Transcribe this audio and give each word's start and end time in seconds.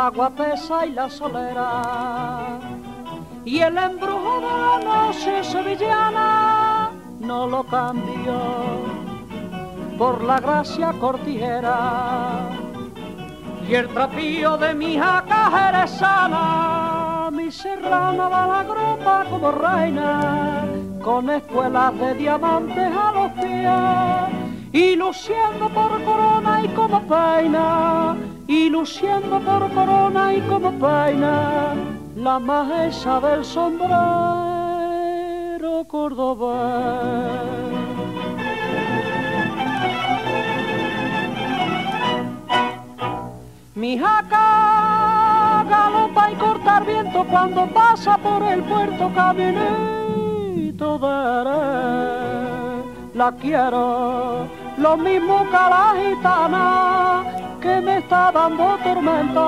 la 0.00 0.08
guapesa 0.08 0.86
y 0.86 0.92
la 0.92 1.10
solera. 1.10 2.58
Y 3.44 3.58
el 3.60 3.76
embrujo 3.76 4.34
de 4.46 4.52
la 4.64 4.76
noche 4.90 5.44
sevillana 5.44 6.90
no 7.20 7.46
lo 7.46 7.62
cambió 7.64 8.38
por 9.98 10.24
la 10.24 10.40
gracia 10.40 10.94
cortijera. 10.98 12.48
Y 13.68 13.74
el 13.74 13.88
trapío 13.88 14.56
de 14.56 14.74
mi 14.74 14.96
jaca 14.96 15.86
sana, 15.86 17.28
mi 17.30 17.50
serrana 17.50 18.26
va 18.34 18.42
la 18.52 18.62
gropa 18.70 19.24
como 19.30 19.50
reina, 19.52 20.64
con 21.04 21.28
escuelas 21.28 21.92
de 22.00 22.14
diamantes 22.14 22.90
a 23.04 23.12
los 23.18 23.30
pies 23.32 24.40
y 24.72 24.96
luciendo 24.96 25.68
por 25.68 26.02
corona 26.04 26.62
y 26.64 26.68
como 26.68 27.00
peina, 27.02 28.16
y 28.50 28.68
luciendo 28.68 29.38
por 29.40 29.72
corona 29.72 30.34
y 30.34 30.40
como 30.40 30.72
peina, 30.72 31.72
la 32.16 32.40
majesa 32.40 33.20
del 33.20 33.44
sombrero 33.44 33.94
cordobés. 35.86 36.58
Mi 43.76 43.96
jaca 43.96 45.64
galopa 45.70 46.32
y 46.32 46.34
cortar 46.34 46.84
viento 46.84 47.24
cuando 47.30 47.68
pasa 47.68 48.18
por 48.18 48.42
el 48.42 48.64
puerto 48.64 49.12
caminito 49.14 50.98
de 50.98 51.20
la 53.14 53.32
quiero 53.40 54.59
lo 54.80 54.96
mismo 54.96 55.44
que 55.50 55.56
que 57.60 57.80
me 57.82 57.98
está 57.98 58.32
dando 58.32 58.78
tormento 58.82 59.46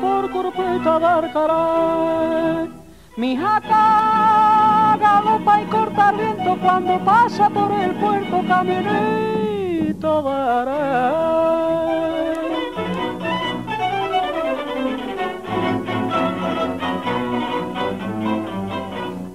por 0.00 0.30
curpita 0.30 0.98
de 0.98 1.06
Arcaray. 1.06 2.70
Mi 3.16 3.36
jaca 3.36 4.98
galopa 5.00 5.62
y 5.62 5.64
corta 5.66 6.12
viento 6.12 6.58
cuando 6.60 6.98
pasa 7.04 7.48
por 7.48 7.70
el 7.72 7.92
puerto 7.92 8.42
caminito 8.48 10.22
veré. 10.24 10.82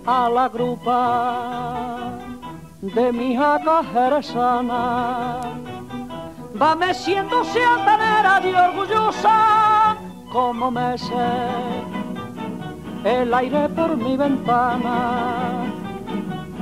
A 0.05 0.30
la 0.30 0.49
grupa 0.49 1.77
de 2.93 3.11
mi 3.11 3.35
jaca 3.35 3.83
jerezana. 3.93 5.39
Va 6.59 6.75
meciéndose 6.75 7.63
altanera 7.63 8.41
y 8.43 8.53
orgullosa, 8.53 9.97
como 10.31 10.71
me 10.71 10.97
sé 10.97 11.30
el 13.03 13.33
aire 13.33 13.69
por 13.69 13.95
mi 13.97 14.17
ventana. 14.17 15.65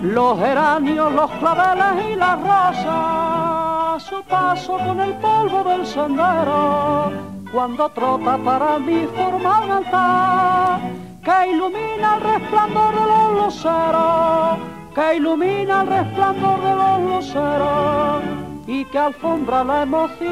Los 0.01 0.39
geranios, 0.39 1.11
los 1.13 1.31
claveles 1.31 2.11
y 2.11 2.15
las 2.15 2.39
rosas, 2.39 4.03
su 4.03 4.21
paso 4.23 4.77
con 4.77 4.99
el 4.99 5.13
polvo 5.13 5.63
del 5.63 5.85
sendero, 5.85 7.11
cuando 7.51 7.89
trota 7.89 8.37
para 8.37 8.77
mí 8.79 9.07
forma 9.15 9.61
un 9.61 9.71
altar 9.71 10.79
que 11.23 11.51
ilumina 11.51 12.15
el 12.15 12.21
resplandor 12.21 12.93
de 12.93 13.05
los 13.07 13.45
luceros 13.45 14.74
que 14.95 15.15
ilumina 15.17 15.81
el 15.81 15.87
resplandor 15.87 16.61
de 16.63 16.73
los 16.73 17.01
luceros 17.01 18.23
y 18.65 18.85
que 18.85 18.97
alfombra 18.97 19.63
la 19.65 19.83
emoción 19.83 20.29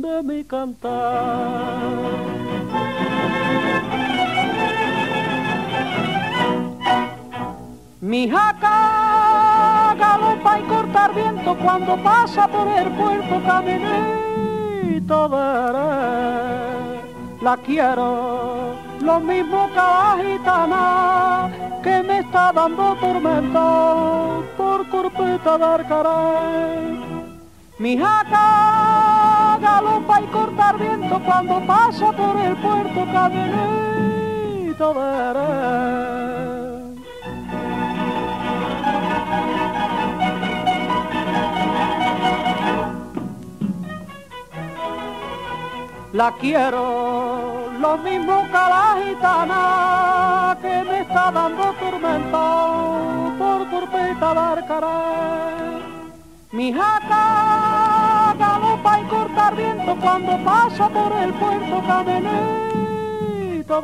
de 0.00 0.22
mi 0.22 0.42
cantar. 0.44 1.98
Mi 8.00 8.30
jaca 8.30 9.94
galopa 9.98 10.58
y 10.58 10.62
cortar 10.62 11.14
viento 11.14 11.56
cuando 11.58 12.02
pasa 12.02 12.48
por 12.48 12.68
el 12.68 12.90
puerto 12.92 13.42
caminito 13.44 15.28
veré. 15.28 16.67
La 17.40 17.56
quiero 17.56 18.74
lo 19.00 19.20
mismo 19.20 19.68
que 19.68 20.24
gitana 20.24 21.48
que 21.84 22.02
me 22.02 22.18
está 22.18 22.52
dando 22.52 22.96
tormento 22.96 24.44
por 24.56 24.88
corpeta 24.88 25.56
de 25.56 25.64
Arcaray. 25.64 26.98
Mi 27.78 27.96
jaca 27.96 29.56
galopa 29.60 30.20
y 30.20 30.26
cortar 30.26 30.78
viento 30.78 31.20
cuando 31.24 31.60
pasa 31.64 32.10
por 32.10 32.36
el 32.40 32.56
puerto 32.56 33.06
caminito 33.12 34.94
veré. 34.94 36.67
La 46.12 46.34
quiero 46.40 47.70
lo 47.78 47.98
mismo 47.98 48.46
que 48.46 48.52
la 48.52 48.96
gitana 49.04 50.56
que 50.62 50.82
me 50.84 51.00
está 51.00 51.30
dando 51.30 51.74
tormento 51.74 53.34
por 53.38 53.68
curpeta 53.68 54.32
de 54.32 54.40
Arcaray. 54.40 55.82
Mi 56.52 56.72
jaca 56.72 58.34
galopa 58.38 59.00
y 59.00 59.04
cortar 59.04 59.54
viento 59.54 59.96
cuando 60.00 60.44
pasa 60.44 60.88
por 60.88 61.12
el 61.12 61.34
puerto 61.34 61.82
caminito 61.86 63.82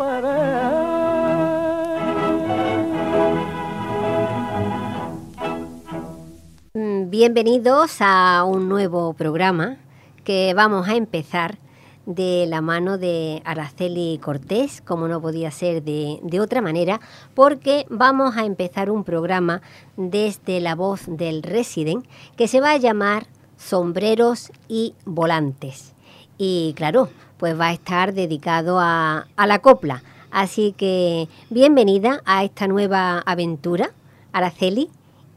mm, 6.72 7.10
Bienvenidos 7.10 7.98
a 8.00 8.44
un 8.44 8.70
nuevo 8.70 9.12
programa 9.12 9.76
que 10.24 10.54
vamos 10.54 10.88
a 10.88 10.94
empezar 10.94 11.58
de 12.06 12.46
la 12.46 12.60
mano 12.60 12.98
de 12.98 13.42
Araceli 13.44 14.18
Cortés, 14.22 14.80
como 14.80 15.08
no 15.08 15.20
podía 15.20 15.50
ser 15.50 15.82
de, 15.82 16.40
otra 16.40 16.60
manera, 16.60 17.00
porque 17.34 17.86
vamos 17.88 18.36
a 18.36 18.44
empezar 18.44 18.90
un 18.90 19.04
programa 19.04 19.62
desde 19.96 20.60
la 20.60 20.74
voz 20.74 21.02
del 21.06 21.42
Resident 21.42 22.06
que 22.36 22.48
se 22.48 22.60
va 22.60 22.72
a 22.72 22.76
llamar 22.76 23.26
Sombreros 23.56 24.52
y 24.68 24.94
Volantes. 25.04 25.94
Y 26.36 26.74
claro, 26.76 27.08
pues 27.38 27.58
va 27.58 27.68
a 27.68 27.72
estar 27.72 28.12
dedicado 28.12 28.78
a, 28.80 29.26
a 29.36 29.46
la 29.46 29.60
copla. 29.60 30.02
Así 30.30 30.74
que 30.76 31.28
bienvenida 31.48 32.20
a 32.24 32.44
esta 32.44 32.66
nueva 32.66 33.20
aventura, 33.20 33.90
Araceli, 34.32 34.90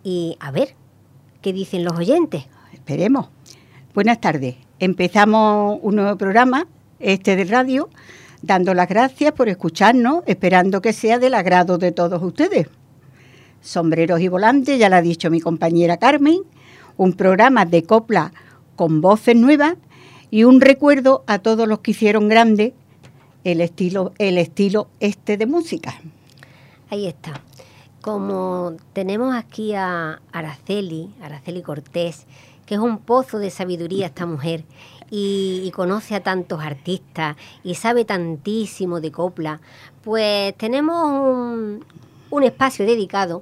y 0.03 0.37
a 0.39 0.51
ver, 0.51 0.75
¿qué 1.41 1.53
dicen 1.53 1.83
los 1.83 1.97
oyentes? 1.97 2.45
Esperemos. 2.73 3.27
Buenas 3.93 4.19
tardes. 4.19 4.66
Empezamos 4.79 5.79
un 5.81 5.95
nuevo 5.95 6.15
programa, 6.17 6.67
este 6.99 7.35
de 7.35 7.45
radio, 7.45 7.89
dando 8.43 8.75
las 8.75 8.87
gracias 8.87 9.31
por 9.31 9.49
escucharnos, 9.49 10.21
esperando 10.27 10.83
que 10.83 10.93
sea 10.93 11.17
del 11.17 11.33
agrado 11.33 11.79
de 11.79 11.91
todos 11.91 12.21
ustedes. 12.21 12.67
Sombreros 13.59 14.19
y 14.19 14.27
volantes, 14.27 14.77
ya 14.77 14.89
lo 14.89 14.97
ha 14.97 15.01
dicho 15.01 15.31
mi 15.31 15.41
compañera 15.41 15.97
Carmen, 15.97 16.41
un 16.95 17.13
programa 17.13 17.65
de 17.65 17.83
copla 17.83 18.31
con 18.75 19.01
voces 19.01 19.35
nuevas 19.35 19.73
y 20.29 20.43
un 20.43 20.61
recuerdo 20.61 21.23
a 21.25 21.39
todos 21.39 21.67
los 21.67 21.79
que 21.79 21.91
hicieron 21.91 22.29
grande 22.29 22.75
el 23.43 23.61
estilo, 23.61 24.13
el 24.19 24.37
estilo 24.37 24.89
este 24.99 25.37
de 25.37 25.47
música. 25.47 25.95
Ahí 26.91 27.07
está. 27.07 27.41
Como 28.01 28.77
tenemos 28.93 29.33
aquí 29.33 29.73
a 29.73 30.21
Araceli, 30.31 31.09
Araceli 31.19 31.63
Cortés, 31.63 32.27
que 32.67 32.75
es 32.75 32.81
un 32.81 32.99
pozo 32.99 33.39
de 33.39 33.49
sabiduría 33.49 34.07
esta 34.07 34.27
mujer 34.27 34.65
y, 35.09 35.71
conoce 35.73 36.15
a 36.15 36.21
tantos 36.21 36.61
artistas 36.61 37.37
y 37.63 37.75
sabe 37.75 38.03
tantísimo 38.03 38.99
de 38.99 39.11
copla, 39.11 39.61
pues 40.03 40.55
tenemos 40.57 41.81
un, 42.29 42.43
espacio 42.43 42.85
dedicado 42.85 43.41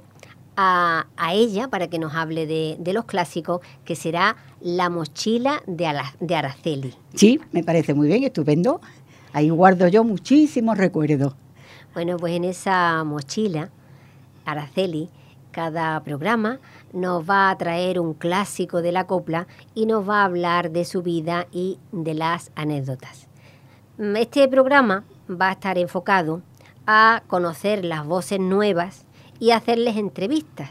a, 0.56 1.06
ella 1.32 1.68
para 1.68 1.88
que 1.88 1.98
nos 1.98 2.14
hable 2.14 2.46
de, 2.46 2.92
los 2.92 3.04
clásicos, 3.04 3.60
que 3.84 3.96
será 3.96 4.36
La 4.60 4.88
mochila 4.88 5.60
de, 5.66 5.92
de 6.20 6.34
Araceli. 6.36 6.94
Sí, 7.14 7.40
me 7.52 7.64
parece 7.64 7.94
muy 7.94 8.06
bien, 8.06 8.22
estupendo. 8.22 8.80
Ahí 9.32 9.50
guardo 9.50 9.88
yo 9.88 10.04
muchísimos 10.04 10.78
recuerdos. 10.78 11.34
Bueno, 11.94 12.16
pues 12.16 12.34
en 12.34 12.44
esa 12.44 13.02
mochila, 13.04 13.70
Araceli, 14.44 15.10
cada 15.56 15.98
programa 16.00 16.58
nos 16.92 17.24
va 17.24 17.48
a 17.48 17.56
traer 17.56 17.98
un 17.98 18.12
clásico 18.12 18.82
de 18.82 18.92
la 18.92 19.06
copla 19.06 19.46
y 19.74 19.86
nos 19.86 20.06
va 20.06 20.20
a 20.20 20.26
hablar 20.26 20.70
de 20.70 20.84
su 20.84 21.00
vida 21.00 21.46
y 21.50 21.78
de 21.92 22.12
las 22.12 22.50
anécdotas. 22.56 23.26
Este 23.98 24.46
programa 24.48 25.04
va 25.30 25.48
a 25.48 25.52
estar 25.52 25.78
enfocado 25.78 26.42
a 26.86 27.22
conocer 27.26 27.86
las 27.86 28.06
voces 28.06 28.38
nuevas 28.38 29.06
y 29.40 29.52
hacerles 29.52 29.96
entrevistas. 29.96 30.68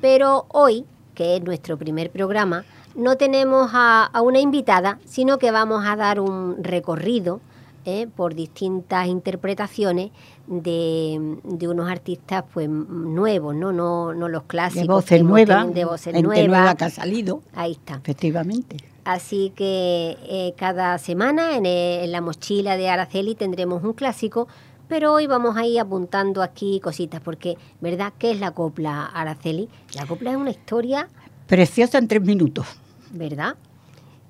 Pero 0.00 0.46
hoy, 0.48 0.86
que 1.14 1.36
es 1.36 1.42
nuestro 1.42 1.76
primer 1.76 2.10
programa, 2.10 2.64
no 2.94 3.16
tenemos 3.18 3.72
a, 3.74 4.10
una 4.22 4.40
invitada, 4.40 5.00
sino 5.04 5.36
que 5.36 5.50
vamos 5.50 5.84
a 5.84 5.96
dar 5.96 6.18
un 6.18 6.64
recorrido 6.64 7.42
¿eh? 7.84 8.06
por 8.14 8.34
distintas 8.34 9.06
interpretaciones 9.06 10.10
de, 10.46 11.38
unos 11.68 11.90
artistas 11.90 12.44
pues 12.52 12.68
nuevos, 12.68 13.54
¿no? 13.54 13.72
No, 13.72 14.14
no 14.14 14.28
los 14.28 14.44
clásicos. 14.44 14.86
De 14.86 14.92
voces 14.92 15.22
nuevas. 15.22 15.74
De 15.74 15.84
voces 15.84 16.22
nuevas. 16.22 16.74
que 16.74 16.84
ha 16.84 16.90
salido. 16.90 17.42
Ahí 17.54 17.72
está. 17.72 17.94
Efectivamente. 17.94 18.76
Así 19.04 19.52
que 19.54 20.16
eh, 20.22 20.54
cada 20.56 20.96
semana 20.98 21.56
en, 21.56 21.66
en, 21.66 22.10
la 22.10 22.20
mochila 22.20 22.76
de 22.76 22.88
Araceli 22.88 23.34
tendremos 23.34 23.84
un 23.84 23.92
clásico, 23.92 24.48
pero 24.88 25.12
hoy 25.12 25.26
vamos 25.26 25.56
a 25.56 25.66
ir 25.66 25.78
apuntando 25.78 26.42
aquí 26.42 26.80
cositas, 26.80 27.20
porque, 27.20 27.56
¿verdad? 27.80 28.12
¿Qué 28.18 28.30
es 28.30 28.40
la 28.40 28.52
copla, 28.52 29.06
Araceli? 29.06 29.68
La 29.94 30.06
copla 30.06 30.30
es 30.30 30.36
una 30.36 30.50
historia... 30.50 31.08
Preciosa 31.46 31.98
en 31.98 32.08
tres 32.08 32.22
minutos. 32.22 32.66
¿Verdad? 33.12 33.56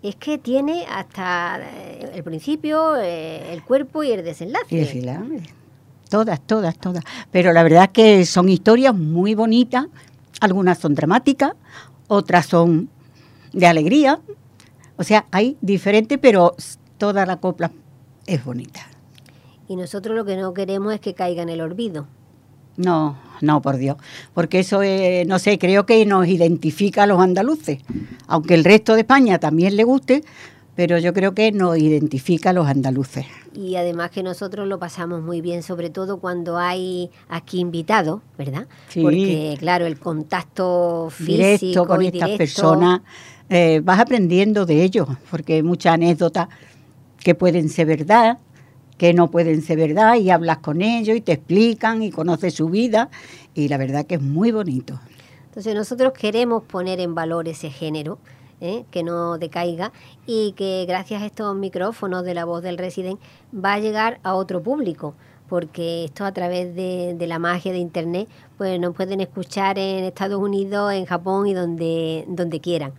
Es 0.04 0.16
que 0.16 0.36
tiene 0.36 0.84
hasta 0.84 1.58
eh, 1.62 2.10
el 2.12 2.22
principio, 2.22 2.94
eh, 2.96 3.54
el 3.54 3.62
cuerpo 3.62 4.04
y 4.04 4.10
el 4.12 4.22
desenlace. 4.22 4.66
Y 4.68 4.76
Todas, 6.10 6.42
todas, 6.46 6.76
todas. 6.76 7.02
Pero 7.30 7.54
la 7.54 7.62
verdad 7.62 7.84
es 7.84 7.88
que 7.88 8.26
son 8.26 8.50
historias 8.50 8.94
muy 8.94 9.34
bonitas. 9.34 9.86
Algunas 10.42 10.76
son 10.76 10.94
dramáticas, 10.94 11.54
otras 12.06 12.44
son 12.44 12.90
de 13.54 13.66
alegría, 13.66 14.20
o 14.96 15.04
sea, 15.04 15.24
hay 15.30 15.56
diferente, 15.62 16.18
pero 16.18 16.54
toda 16.98 17.24
la 17.24 17.36
copla 17.36 17.72
es 18.26 18.44
bonita. 18.44 18.86
Y 19.68 19.76
nosotros 19.76 20.14
lo 20.14 20.26
que 20.26 20.36
no 20.36 20.52
queremos 20.52 20.92
es 20.92 21.00
que 21.00 21.14
caiga 21.14 21.42
en 21.42 21.48
el 21.48 21.62
olvido. 21.62 22.06
No, 22.76 23.16
no, 23.40 23.62
por 23.62 23.76
Dios. 23.76 23.96
Porque 24.32 24.60
eso, 24.60 24.80
no 25.26 25.38
sé, 25.38 25.58
creo 25.58 25.86
que 25.86 26.04
nos 26.06 26.26
identifica 26.26 27.04
a 27.04 27.06
los 27.06 27.20
andaluces. 27.20 27.78
Aunque 28.26 28.54
el 28.54 28.64
resto 28.64 28.94
de 28.94 29.00
España 29.00 29.38
también 29.38 29.76
le 29.76 29.84
guste, 29.84 30.24
pero 30.74 30.98
yo 30.98 31.12
creo 31.12 31.34
que 31.34 31.52
nos 31.52 31.78
identifica 31.78 32.50
a 32.50 32.52
los 32.52 32.66
andaluces. 32.66 33.26
Y 33.54 33.76
además 33.76 34.10
que 34.10 34.24
nosotros 34.24 34.66
lo 34.66 34.80
pasamos 34.80 35.22
muy 35.22 35.40
bien, 35.40 35.62
sobre 35.62 35.88
todo 35.88 36.18
cuando 36.18 36.58
hay 36.58 37.10
aquí 37.28 37.60
invitados, 37.60 38.20
¿verdad? 38.36 38.66
Sí. 38.88 39.00
Porque, 39.00 39.56
claro, 39.60 39.86
el 39.86 39.98
contacto 40.00 41.08
físico 41.10 41.32
directo 41.32 41.86
con 41.86 42.02
estas 42.02 42.30
personas 42.30 43.02
eh, 43.48 43.80
vas 43.84 44.00
aprendiendo 44.00 44.66
de 44.66 44.82
ellos, 44.82 45.06
porque 45.30 45.54
hay 45.54 45.62
muchas 45.62 45.94
anécdotas 45.94 46.48
que 47.20 47.36
pueden 47.36 47.68
ser 47.68 47.86
verdad, 47.86 48.38
que 48.98 49.14
no 49.14 49.30
pueden 49.30 49.62
ser 49.62 49.78
verdad, 49.78 50.16
y 50.16 50.30
hablas 50.30 50.58
con 50.58 50.82
ellos 50.82 51.16
y 51.16 51.20
te 51.20 51.32
explican 51.32 52.02
y 52.02 52.10
conoces 52.10 52.54
su 52.54 52.68
vida, 52.68 53.10
y 53.54 53.68
la 53.68 53.76
verdad 53.76 54.06
que 54.06 54.16
es 54.16 54.22
muy 54.22 54.50
bonito. 54.50 55.00
Entonces 55.46 55.74
nosotros 55.74 56.12
queremos 56.12 56.62
poner 56.64 57.00
en 57.00 57.14
valor 57.14 57.48
ese 57.48 57.70
género, 57.70 58.18
¿eh? 58.60 58.84
que 58.90 59.02
no 59.02 59.38
decaiga 59.38 59.92
y 60.26 60.52
que 60.52 60.84
gracias 60.86 61.22
a 61.22 61.26
estos 61.26 61.54
micrófonos 61.56 62.24
de 62.24 62.34
la 62.34 62.44
voz 62.44 62.62
del 62.62 62.78
resident 62.78 63.20
va 63.54 63.74
a 63.74 63.78
llegar 63.78 64.20
a 64.22 64.34
otro 64.34 64.62
público 64.62 65.14
porque 65.48 66.04
esto 66.04 66.24
a 66.24 66.32
través 66.32 66.74
de, 66.74 67.14
de, 67.16 67.26
la 67.26 67.38
magia 67.38 67.72
de 67.72 67.78
internet 67.78 68.28
pues 68.56 68.80
nos 68.80 68.94
pueden 68.94 69.20
escuchar 69.20 69.78
en 69.78 70.04
Estados 70.04 70.40
Unidos, 70.40 70.92
en 70.92 71.04
Japón 71.04 71.46
y 71.46 71.54
donde, 71.54 72.24
donde 72.28 72.60
quieran. 72.60 72.92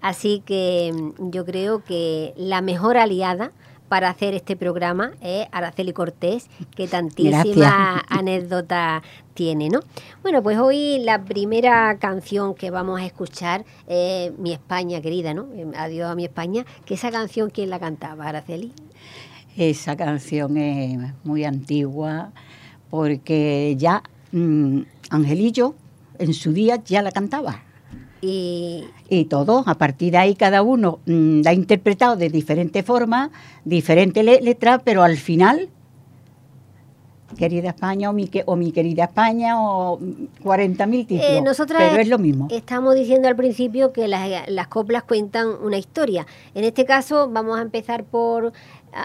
Así 0.00 0.42
que 0.46 0.92
mm, 0.94 1.30
yo 1.30 1.44
creo 1.44 1.82
que 1.84 2.34
la 2.36 2.60
mejor 2.60 2.96
aliada 2.96 3.52
para 3.88 4.10
hacer 4.10 4.34
este 4.34 4.56
programa 4.56 5.12
es 5.20 5.46
Araceli 5.52 5.92
Cortés, 5.92 6.48
que 6.76 6.86
tantísima 6.86 8.04
anécdota 8.08 9.02
tiene, 9.34 9.68
¿no? 9.68 9.80
Bueno, 10.22 10.42
pues 10.42 10.58
hoy 10.58 10.98
la 11.00 11.24
primera 11.24 11.98
canción 11.98 12.54
que 12.54 12.70
vamos 12.70 13.00
a 13.00 13.06
escuchar 13.06 13.64
es 13.86 14.36
Mi 14.38 14.52
España 14.52 15.00
querida, 15.00 15.34
¿no? 15.34 15.46
Adiós 15.76 16.10
a 16.10 16.14
mi 16.14 16.24
España, 16.24 16.66
que 16.84 16.94
esa 16.94 17.10
canción, 17.10 17.50
¿quién 17.50 17.70
la 17.70 17.78
cantaba, 17.78 18.26
Araceli? 18.26 18.72
Esa 19.56 19.96
canción 19.96 20.56
es 20.56 20.98
muy 21.24 21.44
antigua 21.44 22.32
porque 22.90 23.74
ya 23.78 24.02
mm, 24.32 24.80
Angelillo 25.10 25.74
en 26.18 26.34
su 26.34 26.52
día 26.52 26.82
ya 26.84 27.02
la 27.02 27.12
cantaba. 27.12 27.62
Y, 28.20 28.84
y 29.08 29.26
todo, 29.26 29.62
a 29.66 29.74
partir 29.76 30.12
de 30.12 30.18
ahí 30.18 30.34
cada 30.34 30.62
uno 30.62 30.98
mm, 31.06 31.42
la 31.42 31.50
ha 31.50 31.54
interpretado 31.54 32.16
de 32.16 32.28
diferente 32.30 32.82
forma, 32.82 33.30
diferente 33.64 34.22
letra, 34.22 34.80
pero 34.80 35.04
al 35.04 35.16
final, 35.16 35.68
querida 37.36 37.70
España 37.70 38.10
o 38.10 38.12
mi, 38.12 38.28
o 38.46 38.56
mi 38.56 38.72
querida 38.72 39.04
España 39.04 39.60
o 39.60 39.98
40.000 39.98 41.06
títulos, 41.06 41.60
eh, 41.60 41.64
pero 41.66 42.00
es 42.00 42.08
lo 42.08 42.18
mismo. 42.18 42.48
Estamos 42.50 42.94
diciendo 42.94 43.28
al 43.28 43.36
principio 43.36 43.92
que 43.92 44.08
las, 44.08 44.48
las 44.48 44.68
coplas 44.68 45.04
cuentan 45.04 45.48
una 45.62 45.78
historia. 45.78 46.26
En 46.54 46.64
este 46.64 46.84
caso 46.84 47.28
vamos 47.30 47.58
a 47.58 47.62
empezar 47.62 48.04
por 48.04 48.52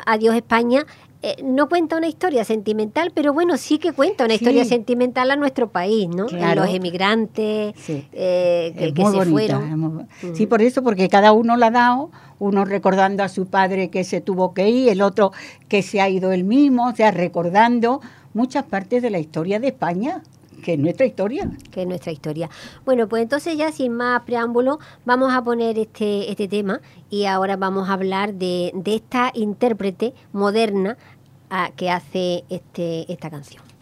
Adiós 0.05 0.35
España, 0.35 0.85
eh, 1.25 1.41
no 1.41 1.69
cuenta 1.69 1.95
una 1.95 2.09
historia 2.09 2.43
sentimental, 2.43 3.13
pero 3.15 3.31
bueno, 3.31 3.55
sí 3.55 3.77
que 3.77 3.93
cuenta 3.93 4.25
una 4.25 4.33
historia 4.33 4.65
sentimental 4.65 5.31
a 5.31 5.37
nuestro 5.37 5.69
país, 5.69 6.09
¿no? 6.09 6.27
Los 6.27 6.67
emigrantes 6.67 7.73
eh, 7.87 8.93
que, 8.93 9.05
se 9.05 9.25
fueron. 9.25 10.07
Sí, 10.33 10.47
por 10.47 10.61
eso, 10.61 10.83
porque 10.83 11.07
cada 11.07 11.31
uno 11.31 11.55
la 11.55 11.67
ha 11.67 11.71
dado, 11.71 12.11
uno 12.39 12.65
recordando 12.65 13.23
a 13.23 13.29
su 13.29 13.45
padre 13.45 13.89
que 13.89 14.03
se 14.03 14.19
tuvo 14.19 14.53
que 14.53 14.67
ir, 14.67 14.89
el 14.89 15.01
otro 15.01 15.31
que 15.69 15.81
se 15.81 16.01
ha 16.01 16.09
ido 16.09 16.33
él 16.33 16.43
mismo, 16.43 16.89
o 16.89 16.93
sea, 16.93 17.11
recordando 17.11 18.01
muchas 18.33 18.65
partes 18.65 19.01
de 19.01 19.09
la 19.09 19.19
historia 19.19 19.61
de 19.61 19.67
España 19.67 20.23
que 20.63 20.73
es 20.73 20.79
nuestra 20.79 21.05
historia. 21.05 21.51
Que 21.69 21.81
es 21.81 21.87
nuestra 21.87 22.11
historia. 22.11 22.49
Bueno, 22.85 23.07
pues 23.07 23.21
entonces 23.21 23.55
ya 23.55 23.71
sin 23.71 23.93
más 23.93 24.23
preámbulo 24.23 24.79
vamos 25.05 25.31
a 25.33 25.43
poner 25.43 25.77
este, 25.77 26.31
este 26.31 26.47
tema 26.47 26.81
y 27.11 27.25
ahora 27.25 27.57
vamos 27.57 27.89
a 27.89 27.93
hablar 27.93 28.33
de, 28.33 28.71
de 28.73 28.95
esta 28.95 29.31
intérprete 29.35 30.15
moderna 30.31 30.97
a, 31.53 31.69
que 31.71 31.91
hace 31.91 32.43
este, 32.49 33.11
esta 33.11 33.29
canción. 33.29 33.72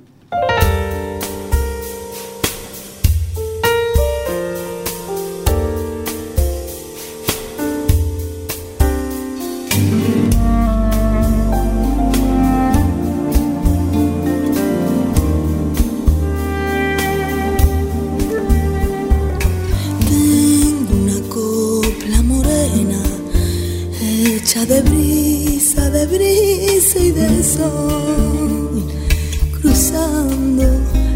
Cruzando 29.62 30.64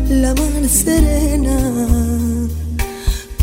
la 0.10 0.34
mar 0.34 0.70
serena. 0.70 1.58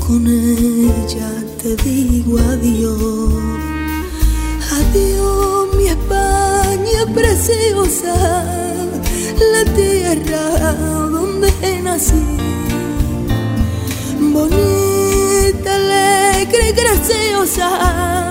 Con 0.07 0.26
ella 0.26 1.31
te 1.62 1.76
digo 1.76 2.38
adiós, 2.38 3.33
adiós 4.81 5.76
mi 5.76 5.87
España 5.88 7.02
preciosa, 7.14 8.14
la 9.52 9.64
tierra 9.75 10.75
donde 11.11 11.83
nací. 11.83 12.25
Bonita, 14.19 15.75
alegre, 15.75 16.73
graciosa 16.73 18.23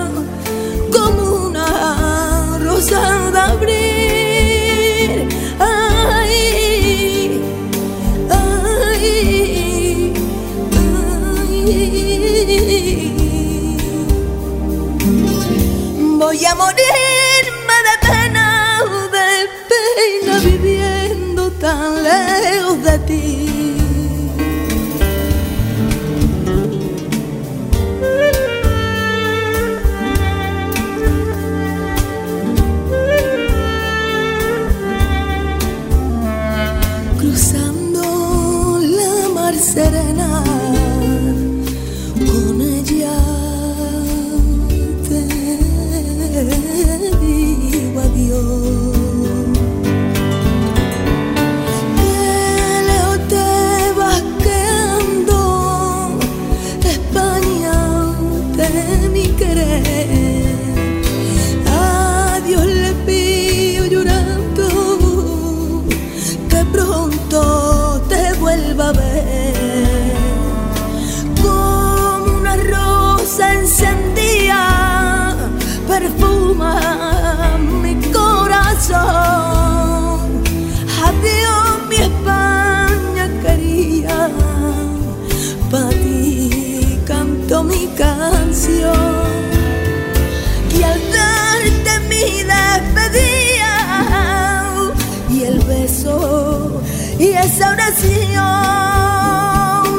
rosa 2.72 3.30
de 3.30 3.38
abrir. 3.38 3.91
serena. 39.72 40.61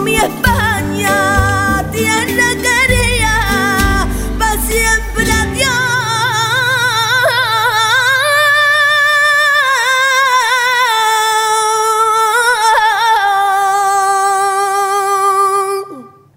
Mi 0.04 0.16
España, 0.16 1.84
tierra 1.92 2.50
querida, 2.62 4.08
para 4.38 4.62
siempre 4.62 5.32
adiós. 5.32 6.04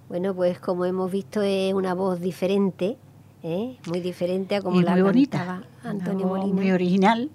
Bueno, 0.09 0.35
pues 0.35 0.59
como 0.61 0.85
hemos 0.85 1.11
visto 1.11 1.43
es 1.43 1.75
una 1.75 1.95
voz 1.95 2.21
diferente, 2.21 2.97
¿eh? 3.43 3.77
muy 3.87 4.01
diferente 4.01 4.57
a 4.57 4.63
como 4.63 4.81
y 4.81 4.83
la 4.83 4.93
muy 4.93 5.03
bonita. 5.03 5.39
cantaba 5.39 5.63
Antonio 5.85 6.27
Molina. 6.27 6.55
Muy 6.55 6.71
original. 6.73 7.31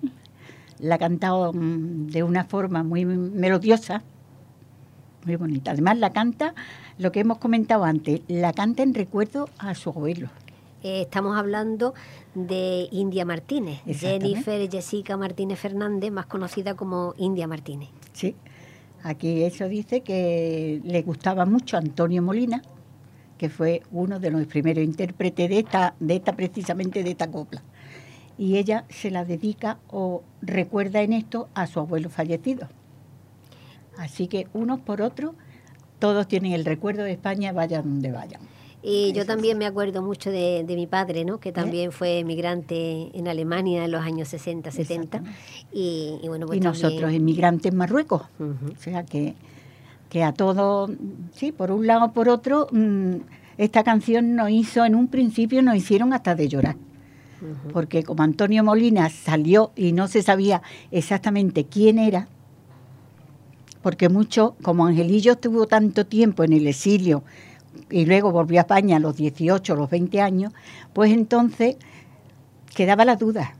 La 0.80 0.96
ha 0.96 0.98
cantado 0.98 1.54
mm, 1.54 2.08
de 2.08 2.24
una 2.24 2.44
forma 2.44 2.84
muy 2.84 3.06
melodiosa, 3.06 4.04
muy 5.26 5.36
bonita. 5.36 5.72
Además, 5.72 5.98
la 5.98 6.12
canta, 6.12 6.54
lo 6.98 7.12
que 7.12 7.22
hemos 7.22 7.38
comentado 7.38 7.84
antes, 7.84 8.22
la 8.28 8.54
canta 8.54 8.84
en 8.84 8.94
recuerdo 8.94 9.50
a 9.58 9.76
su 9.76 9.90
abuelo. 9.90 10.30
Eh, 10.84 11.02
estamos 11.02 11.38
hablando 11.38 11.94
de 12.34 12.88
India 12.92 13.24
Martínez. 13.24 13.82
Jennifer 13.86 14.70
Jessica 14.70 15.16
Martínez 15.16 15.60
Fernández, 15.60 16.12
más 16.12 16.26
conocida 16.26 16.76
como 16.76 17.14
India 17.18 17.48
Martínez. 17.48 17.90
Sí. 18.14 18.36
Aquí 19.04 19.44
eso 19.44 19.68
dice 19.68 20.02
que 20.02 20.82
le 20.84 21.02
gustaba 21.02 21.46
mucho 21.46 21.78
Antonio 21.78 22.22
Molina, 22.22 22.62
que 23.38 23.50
fue 23.50 23.82
uno 23.92 24.20
de 24.20 24.30
los 24.30 24.46
primeros 24.46 24.84
intérpretes 24.84 25.50
de 25.50 25.60
esta, 25.60 25.96
de 26.00 26.16
esta 26.16 26.36
precisamente 26.36 27.04
de 27.04 27.12
esta 27.12 27.30
copla. 27.30 27.64
Y 28.38 28.58
ella 28.58 28.86
se 28.90 29.12
la 29.12 29.26
dedica 29.26 29.80
o 29.88 30.24
recuerda 30.42 31.02
en 31.02 31.14
esto 31.14 31.50
a 31.54 31.68
su 31.68 31.80
abuelo 31.80 32.10
fallecido. 32.10 32.68
Así 34.02 34.28
que 34.28 34.48
unos 34.54 34.80
por 34.80 35.02
otros, 35.02 35.34
todos 36.00 36.28
tienen 36.28 36.54
el 36.54 36.66
recuerdo 36.66 37.04
de 37.04 37.12
España, 37.12 37.52
vayan 37.54 37.84
donde 37.84 38.12
vayan. 38.12 38.42
Y 38.84 39.14
yo 39.14 39.28
también 39.28 39.60
me 39.60 39.68
acuerdo 39.68 40.02
mucho 40.02 40.32
de, 40.32 40.64
de 40.66 40.76
mi 40.76 40.88
padre, 40.88 41.24
¿no? 41.24 41.40
que 41.40 41.52
también 41.52 41.92
fue 41.92 42.18
emigrante 42.18 43.12
en 43.16 43.28
Alemania 43.28 43.86
en 43.86 43.92
los 43.92 44.02
años 44.04 44.28
60, 44.30 44.72
70. 44.72 45.18
Exactamente. 45.18 45.40
Y, 45.72 46.18
y 46.24 46.28
bueno, 46.28 46.48
pues 46.48 46.58
y 46.58 46.62
también- 46.62 46.84
nosotros 46.84 47.14
inmigrantes 47.14 47.72
en 47.72 47.78
Marruecos. 47.78 48.24
O 48.40 48.82
sea 48.82 49.06
que, 49.06 49.36
que 50.10 50.24
a 50.24 50.34
todos, 50.34 50.90
sí, 51.36 51.52
por 51.52 51.70
un 51.72 51.86
lado 51.86 52.06
o 52.06 52.12
por 52.12 52.28
otro, 52.28 52.68
mm, 52.72 53.18
esta 53.60 53.84
canción 53.84 54.36
nos 54.36 54.50
hizo, 54.50 54.84
en 54.84 54.96
un 54.96 55.08
principio 55.10 55.62
nos 55.62 55.76
hicieron 55.76 56.12
hasta 56.14 56.34
de 56.34 56.48
llorar. 56.48 56.76
Porque 57.74 58.02
como 58.04 58.24
Antonio 58.24 58.64
Molina 58.64 59.10
salió 59.10 59.72
y 59.76 59.94
no 59.94 60.08
se 60.08 60.22
sabía 60.24 60.62
exactamente 60.92 61.66
quién 61.66 61.98
era, 62.00 62.28
porque 63.82 64.10
mucho, 64.10 64.56
como 64.62 64.86
Angelillo 64.86 65.34
estuvo 65.34 65.68
tanto 65.68 66.06
tiempo 66.06 66.44
en 66.44 66.54
el 66.54 66.68
exilio 66.68 67.24
y 67.90 68.06
luego 68.06 68.32
volvió 68.32 68.60
a 68.60 68.62
España 68.62 68.98
a 68.98 69.00
los 69.00 69.16
18, 69.16 69.76
los 69.76 69.90
20 69.90 70.22
años, 70.22 70.54
pues 70.94 71.12
entonces 71.12 71.78
quedaba 72.76 73.06
la 73.06 73.16
duda 73.16 73.56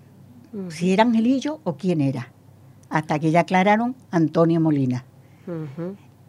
si 0.70 0.92
era 0.92 1.04
Angelillo 1.04 1.60
o 1.64 1.76
quién 1.78 2.02
era, 2.02 2.32
hasta 2.90 3.20
que 3.20 3.32
ya 3.32 3.42
aclararon 3.42 3.96
Antonio 4.12 4.60
Molina. 4.60 5.06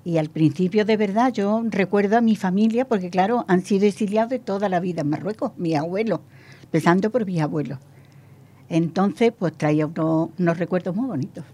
Y 0.04 0.18
al 0.18 0.30
principio, 0.30 0.84
de 0.84 0.96
verdad, 0.96 1.32
yo 1.32 1.62
recuerdo 1.68 2.16
a 2.16 2.20
mi 2.20 2.34
familia, 2.34 2.86
porque 2.86 3.10
claro, 3.10 3.44
han 3.48 3.62
sido 3.62 3.86
exiliados 3.86 4.30
de 4.30 4.38
toda 4.38 4.68
la 4.68 4.80
vida 4.80 5.02
en 5.02 5.10
Marruecos, 5.10 5.52
mis 5.56 5.76
abuelos, 5.76 6.20
empezando 6.62 7.10
por 7.10 7.24
mis 7.24 7.40
abuelos. 7.40 7.78
Entonces, 8.68 9.32
pues 9.38 9.52
traía 9.56 9.86
unos, 9.86 10.30
unos 10.38 10.58
recuerdos 10.58 10.96
muy 10.96 11.06
bonitos. 11.06 11.44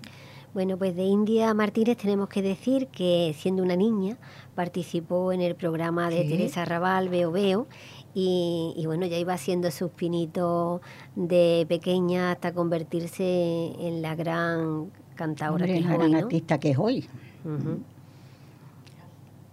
Bueno, 0.55 0.77
pues 0.77 0.97
de 0.97 1.05
India 1.05 1.53
Martínez 1.55 1.97
tenemos 1.99 2.29
que 2.29 2.43
decir 2.43 2.89
que 2.89 3.35
siendo 3.39 3.63
una 3.63 3.77
niña 3.77 4.17
participó 4.55 5.33
en 5.33 5.41
el 5.41 5.55
programa 5.55 6.09
de 6.11 6.23
Sí. 6.23 6.29
Teresa 6.31 6.65
Raval, 6.65 7.09
Veo 7.11 7.31
Veo, 7.31 7.67
y, 8.15 8.73
y 8.77 8.87
bueno, 8.87 9.07
ya 9.07 9.19
iba 9.19 9.35
haciendo 9.35 9.71
sus 9.71 9.91
pinitos 9.91 10.81
de 11.15 11.67
pequeña 11.69 12.33
hasta 12.33 12.53
convertirse 12.53 13.73
en 13.79 14.03
la 14.03 14.15
gran 14.17 14.91
cantadora 15.15 15.65
Hombre, 15.65 15.73
que 15.75 15.79
es 15.81 15.85
la 15.85 15.93
hoy, 15.93 15.99
gran 15.99 16.11
¿no? 16.13 16.19
artista 16.19 16.59
que 16.59 16.71
es 16.71 16.79
hoy. 16.79 17.09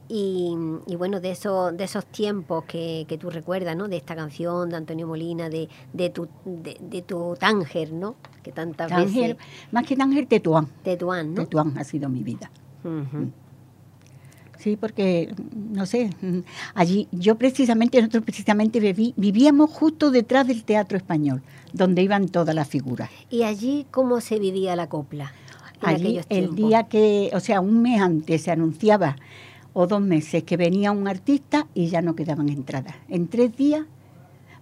Y, 0.08 0.54
y 0.86 0.96
bueno, 0.98 1.20
de, 1.20 1.32
eso, 1.32 1.72
de 1.72 1.84
esos 1.84 2.06
tiempos 2.06 2.66
que, 2.66 3.06
que 3.08 3.18
tú 3.18 3.32
recuerdas, 3.32 3.76
¿no? 3.76 3.88
De 3.88 3.98
esta 3.98 4.16
canción 4.16 4.70
de 4.70 4.76
Antonio 4.76 5.08
Molina, 5.08 5.50
de, 5.50 5.68
de, 5.94 6.10
tu, 6.12 6.28
de, 6.46 6.78
de 6.80 7.02
tu 7.02 7.36
Tánger, 7.40 7.92
¿no? 7.92 8.16
Que 8.44 8.52
tantas 8.52 8.88
Tánger, 8.90 9.36
veces... 9.36 9.48
más 9.72 9.84
que 9.86 9.96
Tánger, 9.96 10.28
Tetuán. 10.28 10.68
Tetuán, 10.84 11.34
¿no? 11.34 11.42
Tetuán 11.42 11.76
ha 11.78 11.84
sido 11.84 12.08
mi 12.10 12.22
vida. 12.22 12.52
Ujú. 12.84 13.32
Sí, 14.60 14.78
porque, 14.78 15.34
no 15.54 15.86
sé, 15.86 16.10
mm, 16.22 16.40
allí, 16.76 17.08
yo 17.12 17.36
precisamente, 17.36 18.00
nosotros 18.00 18.24
precisamente 18.24 18.80
viví- 18.80 19.14
vivíamos 19.18 19.70
justo 19.70 20.12
detrás 20.12 20.48
del 20.48 20.64
Teatro 20.64 20.98
Español, 20.98 21.42
donde 21.74 22.02
iban 22.04 22.30
todas 22.30 22.56
las 22.56 22.68
figuras. 22.68 23.10
¿Y 23.30 23.44
allí 23.44 23.86
cómo 23.92 24.22
se 24.22 24.40
vivía 24.40 24.76
la 24.76 24.88
copla? 24.88 25.34
en 25.82 25.90
Allí, 25.90 26.04
aquellos 26.20 26.26
el 26.30 26.56
día 26.56 26.84
que, 26.84 27.30
o 27.34 27.40
sea, 27.42 27.60
un 27.60 27.82
mes 27.82 28.00
antes 28.02 28.44
se 28.44 28.50
anunciaba, 28.52 29.18
o 29.78 29.86
dos 29.88 30.02
meses, 30.02 30.44
que 30.44 30.56
venía 30.58 30.92
un 30.92 31.08
artista 31.08 31.68
y 31.74 31.90
ya 31.90 32.02
no 32.02 32.16
quedaban 32.16 32.48
entradas. 32.50 32.96
En 33.10 33.28
tres 33.28 33.56
días, 33.56 33.84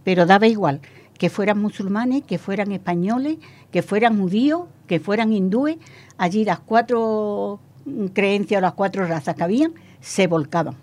pero 0.04 0.26
daba 0.26 0.48
igual, 0.48 0.82
que 1.18 1.30
fueran 1.30 1.62
musulmanes, 1.62 2.24
que 2.24 2.38
fueran 2.40 2.72
españoles, 2.72 3.38
que 3.72 3.84
fueran 3.84 4.20
judíos, 4.20 4.64
que 4.88 5.00
fueran 5.00 5.32
hindúes, 5.32 5.78
allí 6.18 6.44
las 6.44 6.60
cuatro 6.60 7.60
creencias 8.14 8.58
o 8.58 8.62
las 8.62 8.74
cuatro 8.74 9.06
razas 9.06 9.36
que 9.36 9.44
habían 9.44 9.74
se 10.02 10.26
volcaban, 10.28 10.76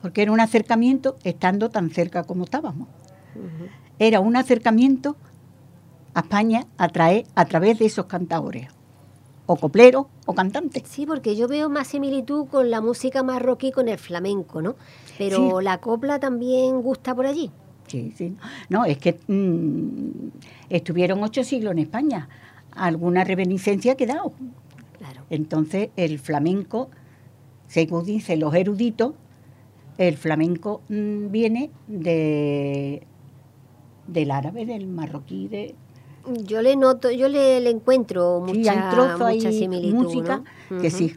porque 0.00 0.22
era 0.22 0.32
un 0.32 0.40
acercamiento 0.40 1.16
estando 1.22 1.68
tan 1.70 1.90
cerca 1.90 2.24
como 2.24 2.44
estábamos. 2.44 2.88
Era 3.98 4.20
un 4.20 4.36
acercamiento 4.36 5.16
a 6.14 6.20
España 6.20 6.66
a, 6.78 6.88
traer- 6.88 7.26
a 7.34 7.44
través 7.44 7.78
de 7.78 7.84
esos 7.86 8.06
cantadores, 8.06 8.68
o 9.46 9.56
copleros 9.56 10.06
o 10.26 10.34
cantantes. 10.34 10.82
Sí, 10.86 11.06
porque 11.06 11.36
yo 11.36 11.48
veo 11.48 11.68
más 11.68 11.88
similitud 11.88 12.46
con 12.48 12.70
la 12.70 12.80
música 12.80 13.22
marroquí 13.22 13.70
con 13.72 13.88
el 13.88 13.98
flamenco, 13.98 14.60
¿no? 14.62 14.74
Pero 15.18 15.58
Sí. 15.58 15.64
la 15.64 15.78
copla 15.78 16.18
también 16.18 16.82
gusta 16.82 17.14
por 17.14 17.26
allí. 17.26 17.50
Sí, 17.86 18.12
sí. 18.16 18.34
No, 18.68 18.84
es 18.84 18.98
que 18.98 19.18
mm, 19.28 20.28
estuvieron 20.70 21.22
ocho 21.22 21.44
siglos 21.44 21.72
en 21.72 21.78
España. 21.78 22.28
Alguna 22.72 23.22
reminiscencia 23.24 23.92
ha 23.92 23.96
quedado. 23.96 24.32
Claro. 24.98 25.22
Entonces, 25.30 25.90
el 25.96 26.18
flamenco, 26.18 26.90
según 27.68 28.04
dicen 28.04 28.40
los 28.40 28.52
eruditos, 28.54 29.12
el 29.98 30.16
flamenco 30.16 30.82
mm, 30.88 31.30
viene 31.30 31.70
de 31.86 33.06
del 34.08 34.30
árabe, 34.30 34.66
del 34.66 34.86
marroquí, 34.86 35.48
de 35.48 35.74
Yo 36.44 36.60
le 36.62 36.76
noto, 36.76 37.10
yo 37.10 37.28
le, 37.28 37.60
le 37.60 37.70
encuentro 37.70 38.42
sí, 38.46 38.58
mucha, 38.58 38.90
trozos, 38.90 39.34
mucha 39.34 39.52
similitud. 39.52 40.02
música 40.04 40.42
¿no? 40.70 40.80
que 40.80 40.90
sí. 40.90 41.16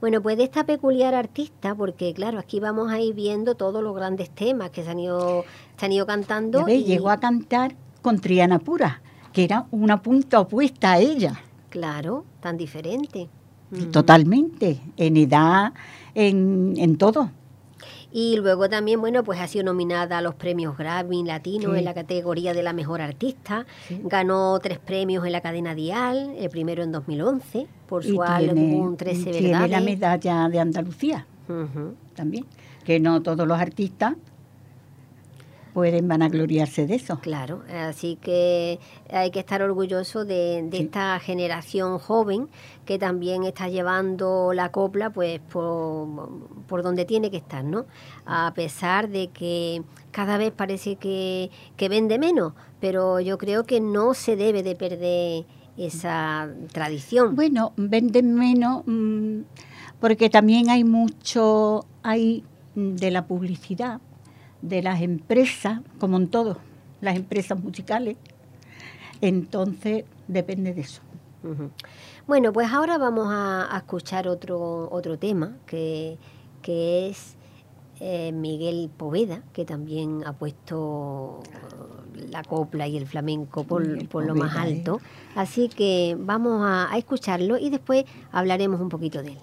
Bueno, 0.00 0.20
pues 0.20 0.36
de 0.36 0.44
esta 0.44 0.64
peculiar 0.64 1.14
artista, 1.14 1.74
porque 1.74 2.12
claro, 2.12 2.38
aquí 2.38 2.60
vamos 2.60 2.90
a 2.90 3.00
ir 3.00 3.14
viendo 3.14 3.54
todos 3.54 3.82
los 3.82 3.94
grandes 3.96 4.28
temas 4.30 4.70
que 4.70 4.84
se 4.84 4.90
han 4.90 4.98
ido, 5.00 5.44
se 5.78 5.86
han 5.86 5.92
ido 5.92 6.04
cantando. 6.06 6.64
Ves, 6.64 6.80
y- 6.80 6.84
llegó 6.84 7.08
a 7.10 7.18
cantar 7.18 7.74
con 8.02 8.18
Triana 8.18 8.58
Pura, 8.58 9.00
que 9.32 9.44
era 9.44 9.66
una 9.70 10.02
punta 10.02 10.40
opuesta 10.40 10.92
a 10.92 10.98
ella. 10.98 11.40
Claro, 11.70 12.24
tan 12.40 12.56
diferente. 12.58 13.28
Totalmente, 13.92 14.80
en 14.96 15.16
edad, 15.16 15.72
en, 16.14 16.74
en 16.76 16.98
todo. 16.98 17.30
Y 18.12 18.36
luego 18.36 18.68
también, 18.68 19.00
bueno, 19.00 19.22
pues 19.22 19.38
ha 19.40 19.46
sido 19.46 19.64
nominada 19.64 20.18
a 20.18 20.20
los 20.20 20.34
premios 20.34 20.76
Grammy 20.76 21.22
Latino 21.24 21.72
Sí. 21.72 21.78
en 21.78 21.84
la 21.84 21.94
categoría 21.94 22.52
de 22.54 22.62
la 22.62 22.72
mejor 22.72 23.00
artista. 23.00 23.66
Sí. 23.86 24.00
Ganó 24.04 24.58
tres 24.60 24.78
premios 24.78 25.24
en 25.24 25.32
la 25.32 25.40
cadena 25.40 25.74
Dial, 25.74 26.34
el 26.38 26.50
primero 26.50 26.82
en 26.82 26.90
2011 26.92 27.66
por 27.86 28.04
su 28.04 28.20
álbum 28.22 28.96
13 28.96 29.30
tiene 29.30 29.48
la 29.52 29.60
verdades. 29.62 29.84
medalla 29.84 30.48
de 30.48 30.58
Andalucía 30.60 31.26
también, 32.14 32.46
que 32.84 33.00
no 33.00 33.22
todos 33.22 33.46
los 33.46 33.58
artistas 33.58 34.14
pueden 35.72 36.08
vanagloriarse 36.08 36.86
de 36.86 36.94
eso. 36.96 37.18
Claro, 37.20 37.62
así 37.88 38.16
que 38.20 38.78
hay 39.10 39.30
que 39.30 39.40
estar 39.40 39.62
orgulloso 39.62 40.24
de, 40.24 40.62
de 40.70 40.76
Sí. 40.78 40.82
esta 40.84 41.18
generación 41.20 41.98
joven 41.98 42.48
que 42.84 42.98
también 42.98 43.44
está 43.44 43.68
llevando 43.68 44.52
la 44.52 44.70
copla 44.72 45.10
pues 45.10 45.40
por, 45.40 46.28
por 46.66 46.82
donde 46.82 47.04
tiene 47.04 47.30
que 47.30 47.36
estar, 47.38 47.64
¿no? 47.64 47.86
A 48.26 48.52
pesar 48.54 49.08
de 49.08 49.28
que 49.28 49.82
cada 50.10 50.38
vez 50.38 50.52
parece 50.52 50.96
que, 50.96 51.50
que 51.76 51.88
vende 51.88 52.18
menos, 52.18 52.52
pero 52.80 53.20
yo 53.20 53.38
creo 53.38 53.64
que 53.64 53.80
no 53.80 54.14
se 54.14 54.36
debe 54.36 54.62
de 54.62 54.74
perder 54.76 55.44
esa 55.76 56.48
tradición. 56.72 57.34
Bueno, 57.36 57.72
venden 57.76 58.34
menos 58.34 58.82
mm, 58.86 59.42
porque 60.00 60.28
también 60.28 60.68
hay 60.68 60.84
mucho, 60.84 61.86
hay 62.02 62.44
mm, 62.74 62.96
de 62.96 63.10
la 63.10 63.26
publicidad, 63.26 64.00
de 64.62 64.82
las 64.82 65.00
empresas, 65.00 65.80
como 65.98 66.16
en 66.16 66.28
todo, 66.28 66.58
las 67.00 67.16
empresas 67.16 67.62
musicales. 67.62 68.16
Entonces, 69.20 70.04
depende 70.28 70.74
de 70.74 70.82
eso. 70.82 71.02
Bueno, 72.26 72.52
pues 72.52 72.70
ahora 72.70 72.98
vamos 72.98 73.28
a, 73.30 73.74
escuchar 73.76 74.28
otro, 74.28 74.88
otro 74.90 75.18
tema 75.18 75.56
que, 75.66 76.18
es 76.64 77.36
eh, 78.00 78.32
Miguel 78.32 78.90
Poveda, 78.94 79.42
que 79.52 79.64
también 79.64 80.22
ha 80.26 80.32
puesto 80.32 81.40
la 82.28 82.44
copla 82.44 82.86
y 82.86 82.96
el 82.96 83.06
flamenco 83.06 83.64
por, 83.64 83.84
lo 83.86 84.34
más 84.34 84.56
alto. 84.56 85.00
¿eh? 85.02 85.06
Así 85.34 85.68
que 85.68 86.16
vamos 86.18 86.62
a 86.64 86.96
escucharlo 86.96 87.58
y 87.58 87.70
después 87.70 88.04
hablaremos 88.32 88.80
un 88.80 88.88
poquito 88.88 89.22
de 89.22 89.32
él. 89.32 89.38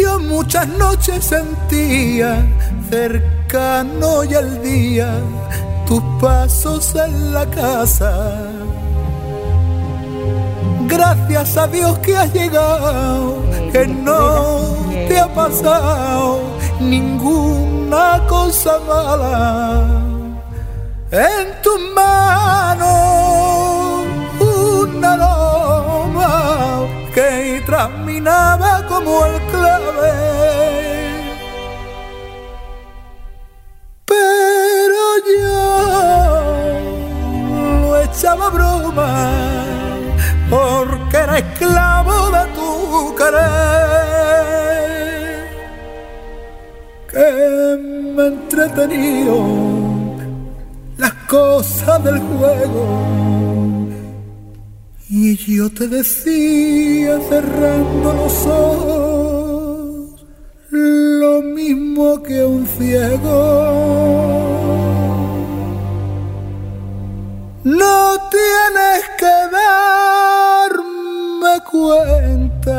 Yo 0.00 0.20
muchas 0.20 0.68
noches 0.68 1.24
sentía 1.24 2.46
cercano 2.88 4.24
y 4.24 4.34
al 4.34 4.62
día 4.62 5.20
tus 5.86 6.02
pasos 6.20 6.94
en 6.94 7.32
la 7.32 7.46
casa. 7.46 8.12
Gracias 10.86 11.56
a 11.56 11.66
Dios 11.66 11.98
que 11.98 12.16
has 12.16 12.32
llegado, 12.32 13.42
que 13.72 13.86
no 13.86 14.60
te 15.08 15.18
ha 15.18 15.32
pasado 15.34 16.42
ninguna 16.80 18.24
cosa 18.28 18.78
mala. 18.86 19.84
En 21.10 21.62
tus 21.62 21.80
manos 21.94 22.88
una 24.40 25.16
loma 25.16 26.86
que 27.14 27.62
traminaba 27.66 28.86
como 28.86 29.24
el 29.26 29.37
Pero 34.06 35.00
yo 35.28 35.58
lo 37.82 38.00
echaba 38.02 38.46
broma 38.50 39.12
porque 40.50 41.16
era 41.16 41.38
esclavo 41.38 42.30
de 42.30 42.44
tu 42.56 43.14
querer. 43.16 43.38
Que 47.10 47.28
me 48.14 48.24
entretenido 48.26 49.36
las 50.96 51.12
cosas 51.28 52.02
del 52.04 52.18
juego 52.18 52.84
y 55.10 55.36
yo 55.36 55.70
te 55.70 55.88
decía 55.88 57.18
cerrando 57.30 58.12
los 58.12 58.46
ojos 58.46 59.07
lo 60.70 61.42
mismo 61.42 62.22
que 62.22 62.44
un 62.44 62.66
ciego. 62.66 63.34
No 67.64 68.18
tienes 68.30 69.08
que 69.18 69.34
darme 70.72 71.54
cuenta. 71.70 72.78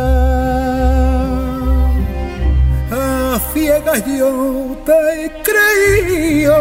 A 2.91 3.39
ciegas 3.53 4.03
yo 4.05 4.75
te 4.85 5.25
he 5.25 5.29
creído 5.43 6.57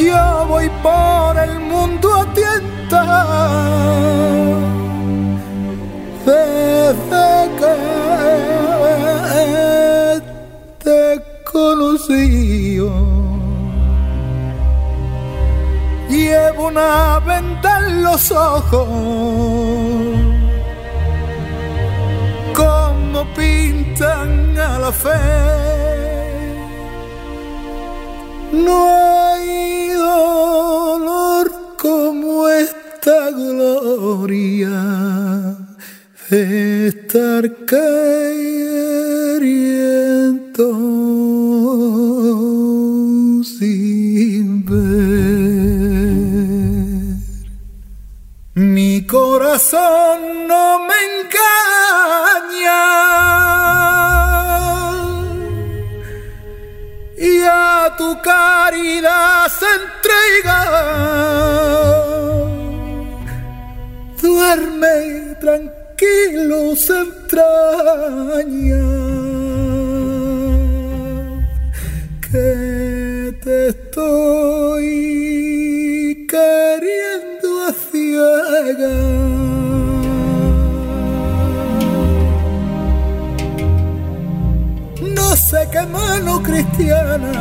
yo 0.00 0.46
voy 0.48 0.70
por 0.82 1.38
el 1.38 1.60
mundo 1.60 2.14
a 2.14 2.32
tienta 2.32 3.02
desde 6.24 7.50
que 7.58 7.74
te 10.84 11.22
conocí. 11.50 12.80
Llevo 16.08 16.66
una 16.66 17.20
venda 17.20 17.78
en 17.78 18.02
los 18.02 18.32
ojos, 18.32 18.88
como 22.54 23.24
pintan 23.34 24.58
a 24.58 24.78
la 24.78 24.92
fe 24.92 25.60
no 28.52 28.88
hay 28.88 29.90
dolor 29.90 31.52
como 31.76 32.48
esta 32.48 33.30
gloria 33.30 34.70
estar 36.32 37.42
queriendo 37.66 38.30
sin 43.44 44.64
ver. 44.64 45.10
Mi 48.54 49.04
corazón 49.06 50.46
no 50.46 50.86
me 50.86 50.94
engaña 51.18 52.82
y 57.18 57.42
a 57.42 57.92
tu 57.98 58.16
caridad 58.22 59.48
se 59.48 59.66
entrega. 59.82 60.60
Duerme 64.22 65.34
tranquilo, 65.40 65.79
se 66.76 66.98
entraña. 66.98 68.84
Que 72.20 73.34
te 73.42 73.68
estoy 73.68 74.86
queriendo 76.28 77.48
a. 77.68 78.92
No 85.16 85.36
sé 85.36 85.68
qué 85.70 85.82
mano 85.82 86.42
cristiana 86.42 87.32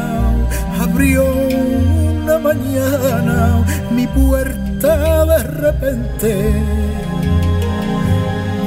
abrió 0.81 1.23
una 1.23 2.39
mañana 2.39 3.63
mi 3.91 4.05
puerta 4.07 5.25
de 5.25 5.43
repente. 5.43 6.33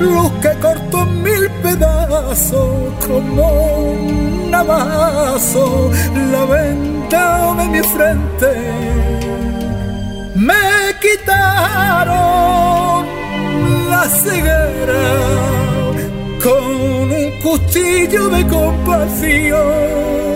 Luz 0.02 0.32
que 0.42 0.52
cortó 0.60 1.06
mil 1.06 1.48
pedazos 1.62 2.74
como 3.06 3.44
un 3.92 4.50
navazo 4.50 5.90
la 6.32 6.44
venta 6.44 7.54
de 7.58 7.64
mi 7.68 7.82
frente. 7.94 8.50
Me 10.34 10.64
quitaron 11.04 12.12
la 13.90 14.04
ceguera 14.22 15.08
con 16.42 17.12
un 17.20 17.30
cuchillo 17.44 18.28
de 18.28 18.40
compasión. 18.48 20.31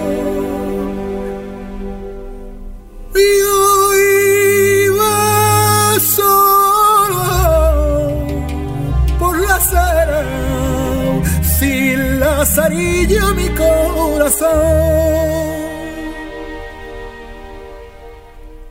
Lazarillo 12.47 13.35
mi 13.35 13.49
corazón. 13.49 14.51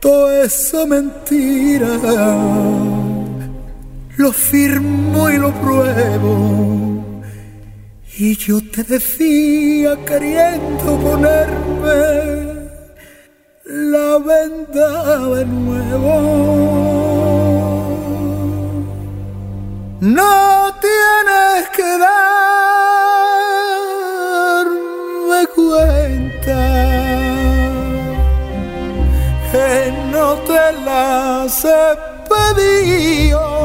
Todo 0.00 0.42
eso 0.42 0.86
mentira, 0.86 1.88
lo 4.16 4.32
firmo 4.32 5.30
y 5.30 5.36
lo 5.36 5.52
pruebo 5.52 7.04
y 8.18 8.34
yo 8.36 8.60
te 8.72 8.82
decía 8.82 9.96
queriendo 10.06 10.98
ponerme 11.06 12.00
la 13.64 14.18
venda 14.30 15.18
de 15.34 15.44
nuevo. 15.44 16.14
No 20.00 20.74
tienes 20.80 21.68
que 21.76 21.82
darme 21.82 22.75
las 30.86 31.64
he 31.64 31.84
pedido 32.30 33.56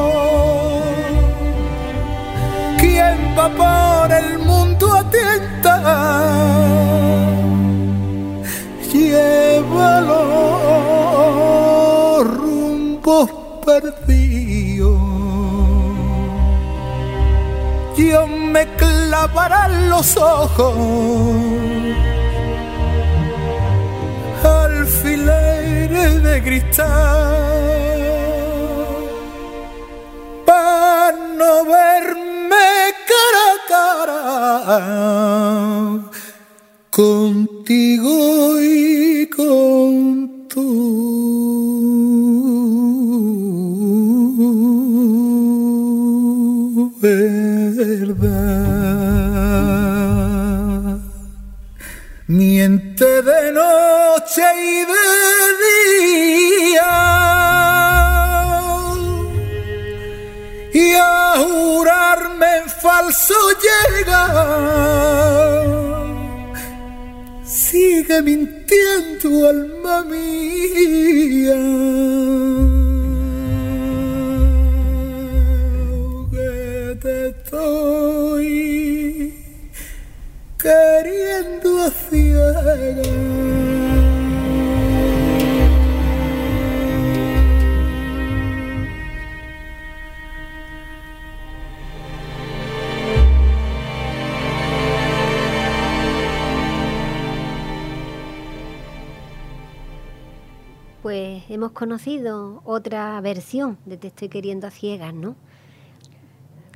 va 3.38 3.48
por 3.50 4.12
el 4.12 4.40
mundo 4.40 4.86
atenta. 4.94 5.76
Lleva 8.92 10.02
los 10.02 10.22
rumbos 12.38 13.30
perdidos. 13.66 15.00
Dios 17.96 18.28
me 18.28 18.64
clavarán 18.82 19.90
los 19.90 20.18
ojos. 20.18 20.76
Alfileres 24.44 25.61
de 25.92 26.42
cristal 26.42 26.88
para 30.46 31.18
no 31.38 31.66
verme 31.66 32.94
cara 33.10 33.46
a 33.52 33.58
cara 33.68 34.80
contigo 36.90 38.62
y 38.62 39.28
con 39.28 40.48
tu 40.48 41.02
verdad. 47.02 48.62
Miente 52.28 53.22
de 53.22 53.52
noche 53.52 54.42
y 54.56 54.86
de 54.86 55.11
falso 62.82 63.36
llega. 63.66 64.24
Sigue 67.46 68.22
mintiendo, 68.24 69.50
alma 69.50 70.04
mía. 70.04 71.62
Que 76.32 76.98
te 77.02 77.16
estoy 77.30 78.44
queriendo 80.58 81.70
a 81.84 81.92
ciegas. 82.10 83.61
Pues 101.12 101.44
hemos 101.50 101.74
conocido 101.74 102.62
otra 102.64 103.20
versión 103.20 103.78
de 103.86 103.98
Te 103.98 104.08
estoy 104.08 104.30
queriendo 104.30 104.68
a 104.68 104.72
ciegas, 104.72 105.14
¿no? 105.14 105.36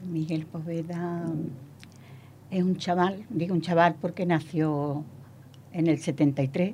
Miguel 0.04 0.46
Poveda 0.46 1.24
es 2.52 2.62
un 2.62 2.76
chaval, 2.76 3.26
digo 3.30 3.54
un 3.54 3.62
chaval 3.62 3.96
porque 3.96 4.26
nació 4.26 5.06
en 5.72 5.88
el 5.88 6.00
73 6.00 6.74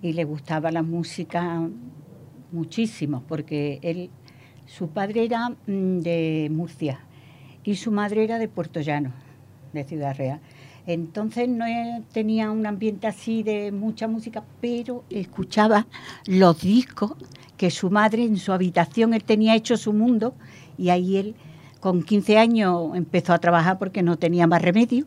y 0.00 0.14
le 0.14 0.24
gustaba 0.24 0.70
la 0.70 0.82
música 0.82 1.68
muchísimo, 2.52 3.22
porque 3.28 3.78
él, 3.82 4.08
su 4.64 4.88
padre 4.88 5.24
era 5.24 5.50
mm, 5.50 5.98
de 5.98 6.48
Murcia 6.50 7.00
y 7.64 7.74
su 7.74 7.92
madre 7.92 8.24
era 8.24 8.38
de 8.38 8.48
Puerto 8.48 8.80
Llano, 8.80 9.12
de 9.74 9.84
Ciudad 9.84 10.16
Real. 10.16 10.40
Entonces 10.86 11.48
no 11.48 11.66
e- 11.66 12.02
tenía 12.12 12.50
un 12.50 12.66
ambiente 12.66 13.06
así 13.06 13.42
de 13.42 13.70
mucha 13.72 14.08
música, 14.08 14.42
pero 14.60 15.04
escuchaba 15.10 15.86
los 16.26 16.60
discos 16.62 17.12
que 17.56 17.70
su 17.70 17.90
madre 17.90 18.24
en 18.24 18.36
su 18.38 18.52
habitación, 18.52 19.12
él 19.14 19.22
tenía 19.24 19.54
hecho 19.54 19.76
su 19.76 19.92
mundo 19.92 20.34
y 20.78 20.88
ahí 20.88 21.16
él 21.18 21.34
con 21.80 22.02
15 22.02 22.38
años 22.38 22.90
empezó 22.94 23.32
a 23.32 23.38
trabajar 23.38 23.78
porque 23.78 24.02
no 24.02 24.16
tenía 24.16 24.46
más 24.46 24.62
remedio 24.62 25.06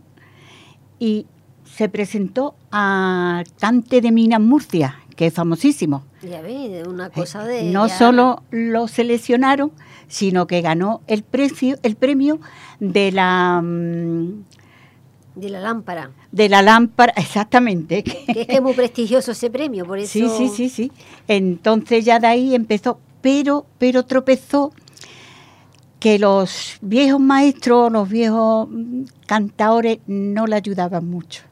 y 0.99 1.25
se 1.65 1.89
presentó 1.89 2.55
a 2.71 3.43
Cante 3.59 4.01
de 4.01 4.11
Minas 4.11 4.39
Murcia, 4.41 4.99
que 5.15 5.27
es 5.27 5.33
famosísimo. 5.33 6.03
Ya 6.21 6.41
ves, 6.41 6.87
una 6.87 7.09
cosa 7.09 7.43
de... 7.45 7.69
Eh, 7.69 7.71
No 7.71 7.87
ya- 7.87 7.97
solo 7.97 8.43
lo 8.51 8.87
seleccionaron, 8.87 9.71
sino 10.07 10.45
que 10.47 10.61
ganó 10.61 11.01
el, 11.07 11.23
precio, 11.23 11.77
el 11.83 11.95
premio 11.95 12.39
de 12.79 13.11
la, 13.11 13.61
mm, 13.63 14.43
De 15.35 15.49
la 15.49 15.59
lámpara. 15.59 16.11
de 16.31 16.49
la 16.49 16.61
lámpara, 16.61 17.13
exactamente. 17.17 18.03
Que 18.03 18.25
es 18.27 18.47
que 18.47 18.55
es 18.55 18.61
muy 18.61 18.73
prestigioso 18.73 19.31
ese 19.31 19.49
premio, 19.49 19.85
por 19.85 19.97
eso... 19.97 20.11
Sí, 20.11 20.27
sí, 20.29 20.49
sí, 20.49 20.69
sí. 20.69 20.91
Entonces 21.27 22.05
ya 22.05 22.19
de 22.19 22.27
ahí 22.27 22.55
empezó, 22.55 22.99
pero, 23.21 23.65
pero 23.79 24.03
tropezó 24.03 24.71
que 26.03 26.19
los 26.19 26.77
viejos 26.81 27.21
maestros, 27.21 27.89
los 27.89 28.09
viejos 28.09 28.67
mm, 28.69 29.03
cantadores 29.25 29.99
no 30.05 30.45
le 30.47 30.57
ayudaban 30.57 31.09
mucho. 31.09 31.43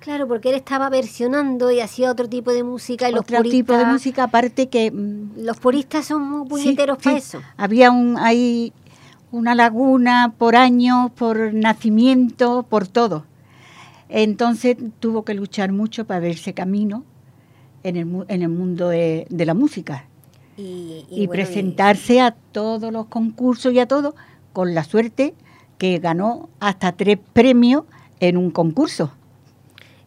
Claro, 0.00 0.28
porque 0.28 0.50
él 0.50 0.56
estaba 0.56 0.90
versionando 0.90 1.70
y 1.70 1.80
hacía 1.80 2.10
otro 2.10 2.28
tipo 2.28 2.52
de 2.52 2.64
música 2.64 3.08
y 3.08 3.12
los 3.12 3.20
Otro 3.20 3.42
tipo 3.42 3.74
de 3.76 3.86
música 3.86 4.24
aparte 4.24 4.68
que 4.68 4.90
mm, 4.90 5.42
Los 5.42 5.58
puristas 5.58 6.06
son 6.06 6.28
muy 6.28 6.48
puñeteros 6.48 6.98
sí. 6.98 7.04
para 7.04 7.16
eso. 7.16 7.40
Había 7.56 7.90
un, 7.90 8.18
ahí 8.18 8.74
una 9.32 9.54
laguna 9.54 10.34
por 10.36 10.56
años, 10.56 11.10
por 11.12 11.52
nacimiento, 11.54 12.64
por 12.68 12.86
todo. 12.88 13.24
Entonces 14.08 14.76
tuvo 14.98 15.24
que 15.24 15.34
luchar 15.34 15.72
mucho 15.72 16.04
para 16.06 16.20
verse 16.20 16.52
camino 16.52 17.04
en 17.82 17.96
el, 17.96 18.06
mu- 18.06 18.24
en 18.28 18.42
el 18.42 18.48
mundo 18.48 18.88
de, 18.88 19.26
de 19.30 19.46
la 19.46 19.54
música 19.54 20.04
Y, 20.56 21.04
y, 21.08 21.26
bueno, 21.26 21.30
presentarse 21.30 22.20
a 22.20 22.32
todos 22.32 22.92
los 22.92 23.06
concursos 23.06 23.72
y 23.72 23.78
a 23.78 23.86
todo, 23.86 24.14
con 24.52 24.74
la 24.74 24.84
suerte 24.84 25.34
que 25.78 25.98
ganó 25.98 26.48
hasta 26.58 26.92
tres 26.92 27.18
premios 27.32 27.84
en 28.18 28.36
un 28.36 28.50
concurso. 28.50 29.12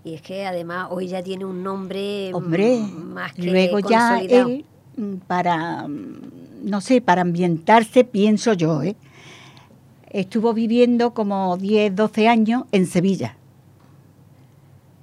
Y, 0.04 0.16
es 0.16 0.22
que 0.22 0.46
además 0.46 0.88
hoy 0.92 1.08
ya 1.08 1.24
tiene 1.24 1.46
un 1.46 1.64
nombre 1.64 2.32
Hombre, 2.34 2.78
más 2.94 3.34
que 3.34 3.44
luego 3.44 3.80
ya 3.80 4.20
él, 4.20 4.66
mm, 4.98 5.14
para, 5.28 5.88
mm, 5.88 6.20
no 6.66 6.82
sé, 6.82 7.00
para 7.00 7.22
ambientarse, 7.22 8.04
pienso 8.04 8.52
yo, 8.54 8.84
¿eh? 8.84 8.96
Estuvo 10.14 10.54
viviendo 10.54 11.14
como 11.14 11.58
10, 11.58 11.96
12 11.96 12.28
años 12.28 12.64
en 12.72 12.86
Sevilla. 12.86 13.36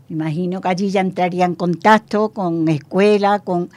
Imagino 0.08 0.60
que 0.60 0.68
allí 0.68 0.90
ya 0.90 1.00
entraría 1.00 1.44
en 1.44 1.54
contacto 1.54 2.30
con 2.30 2.66
escuela, 2.68 3.40
con... 3.40 3.70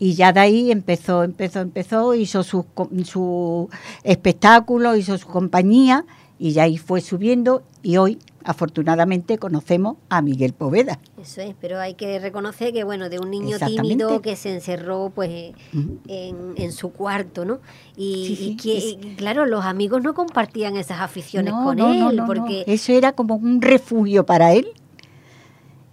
Y 0.00 0.14
ya 0.14 0.32
de 0.32 0.40
ahí 0.40 0.70
empezó, 0.70 1.24
empezó, 1.24 1.60
empezó, 1.60 2.14
hizo 2.14 2.44
su, 2.44 2.66
su 3.04 3.68
espectáculo, 4.04 4.94
hizo 4.94 5.18
su 5.18 5.26
compañía 5.26 6.04
y 6.38 6.52
ya 6.52 6.64
ahí 6.64 6.78
fue 6.78 7.00
subiendo 7.00 7.62
y 7.82 7.96
hoy, 7.96 8.18
afortunadamente, 8.44 9.38
conocemos 9.38 9.96
a 10.08 10.22
Miguel 10.22 10.52
Poveda. 10.52 11.00
Eso 11.20 11.40
es, 11.40 11.54
pero 11.60 11.80
hay 11.80 11.94
que 11.94 12.18
reconocer 12.18 12.72
que, 12.72 12.84
bueno, 12.84 13.08
de 13.08 13.18
un 13.18 13.30
niño 13.30 13.58
tímido 13.58 14.22
que 14.22 14.36
se 14.36 14.54
encerró, 14.54 15.10
pues, 15.14 15.30
eh, 15.30 15.52
en, 16.06 16.54
en 16.56 16.72
su 16.72 16.92
cuarto, 16.92 17.44
¿no? 17.44 17.60
Y, 17.96 18.26
Sí, 18.26 18.36
sí, 18.36 18.44
y 18.50 18.56
que, 18.56 19.16
claro, 19.16 19.46
los 19.46 19.64
amigos 19.64 20.02
no 20.02 20.14
compartían 20.14 20.76
esas 20.76 21.00
aficiones 21.00 21.52
No, 21.52 21.64
con 21.64 21.76
no, 21.76 22.10
él, 22.10 22.16
no, 22.16 22.26
porque 22.26 22.64
Eso 22.66 22.92
era 22.92 23.12
como 23.12 23.34
un 23.36 23.60
refugio 23.60 24.24
para 24.24 24.52
él. 24.52 24.68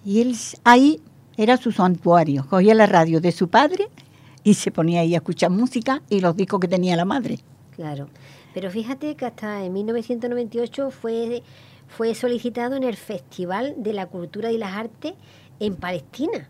Y 0.03 0.21
él 0.21 0.35
ahí 0.63 1.01
era 1.37 1.57
su 1.57 1.71
santuario. 1.71 2.45
Cogía 2.47 2.75
la 2.75 2.85
radio 2.85 3.19
de 3.19 3.31
su 3.31 3.49
padre 3.49 3.89
y 4.43 4.53
se 4.53 4.71
ponía 4.71 5.01
ahí 5.01 5.15
a 5.15 5.17
escuchar 5.17 5.49
música 5.49 6.01
y 6.09 6.19
los 6.19 6.35
discos 6.35 6.59
que 6.59 6.67
tenía 6.67 6.95
la 6.95 7.05
madre. 7.05 7.39
Claro, 7.75 8.07
pero 8.55 8.71
fíjate 8.71 9.15
que 9.15 9.25
hasta 9.25 9.65
en 9.65 9.73
1998 9.73 10.89
fue, 10.89 11.43
fue 11.89 12.15
solicitado 12.15 12.77
en 12.77 12.83
el 12.83 12.95
Festival 12.95 13.75
de 13.75 13.91
la 13.91 14.05
Cultura 14.07 14.49
y 14.49 14.57
las 14.57 14.73
Artes 14.77 15.13
en 15.59 15.75
Palestina. 15.75 16.49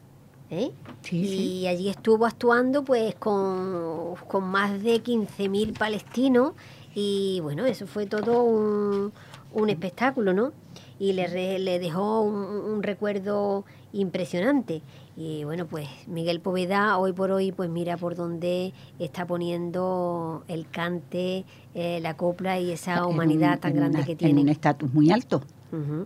¿eh? 0.51 0.69
Sí, 1.01 1.17
y 1.21 1.27
sí. 1.27 1.67
allí 1.67 1.89
estuvo 1.89 2.27
actuando 2.27 2.83
pues 2.83 3.15
con, 3.15 4.13
con 4.27 4.43
más 4.43 4.83
de 4.83 5.01
15.000 5.01 5.75
palestinos 5.75 6.53
y 6.93 7.39
bueno, 7.41 7.65
eso 7.65 7.87
fue 7.87 8.05
todo 8.05 8.43
un, 8.43 9.11
un 9.51 9.69
espectáculo, 9.71 10.31
¿no? 10.31 10.51
Y 10.99 11.13
le, 11.13 11.57
le 11.57 11.79
dejó 11.79 12.21
un, 12.21 12.35
un 12.35 12.83
recuerdo 12.83 13.65
impresionante. 13.93 14.83
Y 15.17 15.45
bueno, 15.45 15.65
pues 15.65 15.87
Miguel 16.07 16.41
Poveda 16.41 16.97
hoy 16.97 17.13
por 17.13 17.31
hoy, 17.31 17.53
pues 17.53 17.69
mira 17.69 17.95
por 17.95 18.15
dónde 18.15 18.73
está 18.99 19.25
poniendo 19.25 20.43
el 20.49 20.67
cante, 20.69 21.45
eh, 21.73 21.99
la 22.01 22.17
copla 22.17 22.59
y 22.59 22.71
esa 22.71 22.97
En 22.97 23.03
humanidad 23.05 23.59
tan 23.59 23.71
en 23.71 23.77
grande 23.77 23.97
una- 23.99 24.05
que 24.05 24.11
En 24.13 24.17
tiene. 24.17 24.41
un 24.41 24.49
estatus 24.49 24.93
muy 24.93 25.11
alto. 25.11 25.41
Ujú. 25.71 26.05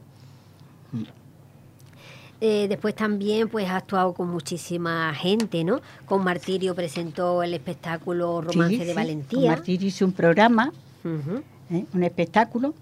Eh, 2.42 2.68
después 2.70 2.96
también 2.96 3.50
pues 3.50 3.68
ha 3.70 3.76
actuado 3.78 4.14
con 4.14 4.30
muchísima 4.30 5.14
gente, 5.14 5.64
¿no? 5.66 5.82
Con 6.06 6.24
Martirio 6.24 6.74
presentó 6.74 7.44
el 7.44 7.54
espectáculo 7.54 8.40
Romance 8.42 8.76
Sí, 8.76 8.80
de 8.84 8.90
sí. 8.92 8.94
Valentía. 8.96 9.50
Martirio 9.52 9.88
hizo 9.88 10.06
un 10.06 10.14
programa. 10.14 10.72
¿eh? 11.72 11.86
un 11.94 12.04
espectáculo, 12.04 12.74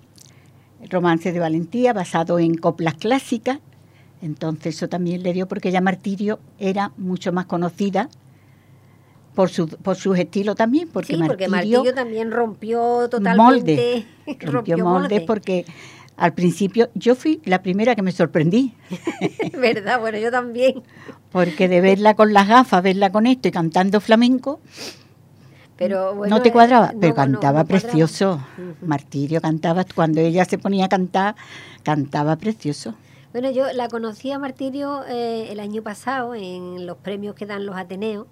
Romance 0.90 1.32
de 1.32 1.40
Valentía, 1.40 1.92
basado 1.94 2.38
en 2.40 2.56
coplas 2.56 2.94
clásicas. 2.96 3.60
Entonces 4.22 4.76
eso 4.76 4.90
también 4.90 5.24
le 5.24 5.34
dio, 5.34 5.48
porque 5.48 5.72
ya 5.72 5.82
Martirio 5.82 6.40
era 6.60 6.92
mucho 6.98 7.32
más 7.32 7.46
conocida 7.46 8.10
por 9.38 9.50
su, 9.50 9.68
por 9.68 9.96
sus 9.96 10.18
estilos 10.18 10.56
también, 10.56 10.90
porque, 10.92 11.16
sí, 11.16 11.24
porque 11.24 11.48
Martirio, 11.48 11.94
también 11.94 12.32
rompió 12.32 13.08
totalmente. 13.08 14.06
molde, 14.26 14.40
rompió 14.52 14.78
moldes 14.80 15.22
porque 15.28 15.64
al 16.16 16.34
principio 16.34 16.90
yo 16.96 17.14
fui 17.14 17.40
la 17.46 17.62
primera 17.62 17.94
que 17.94 18.02
me 18.02 18.12
sorprendí, 18.12 18.74
¿Verdad? 19.60 20.00
Bueno, 20.00 20.18
yo 20.18 20.32
también. 20.32 20.82
porque 21.32 21.68
de 21.68 21.82
verla 21.82 22.16
con 22.16 22.34
las 22.34 22.48
gafas, 22.48 22.82
verla 22.82 23.12
con 23.12 23.28
esto 23.28 23.48
y 23.48 23.52
cantando 23.52 24.02
flamenco, 24.02 24.60
Pero 25.78 26.16
bueno, 26.16 26.36
no 26.36 26.42
te 26.42 26.50
eh, 26.50 26.52
cuadraba, 26.52 26.94
no, 26.94 27.00
pero 27.00 27.14
cantaba 27.14 27.60
no 27.60 27.68
precioso. 27.68 28.42
Martirio 28.82 29.40
cantaba, 29.40 29.86
cuando 29.94 30.20
ella 30.20 30.46
se 30.46 30.58
ponía 30.58 30.86
a 30.86 30.90
cantar, 30.90 31.36
cantaba 31.84 32.38
precioso. 32.38 32.96
Bueno, 33.40 33.52
yo 33.52 33.72
la 33.72 33.88
conocí 33.88 34.32
a 34.32 34.40
Martirio 34.40 35.04
eh, 35.08 35.50
el 35.52 35.60
año 35.60 35.84
pasado 35.84 36.34
en 36.34 36.88
los 36.88 36.98
premios 36.98 37.36
que 37.36 37.46
dan 37.46 37.68
los 37.68 37.76
Ateneos. 37.78 38.26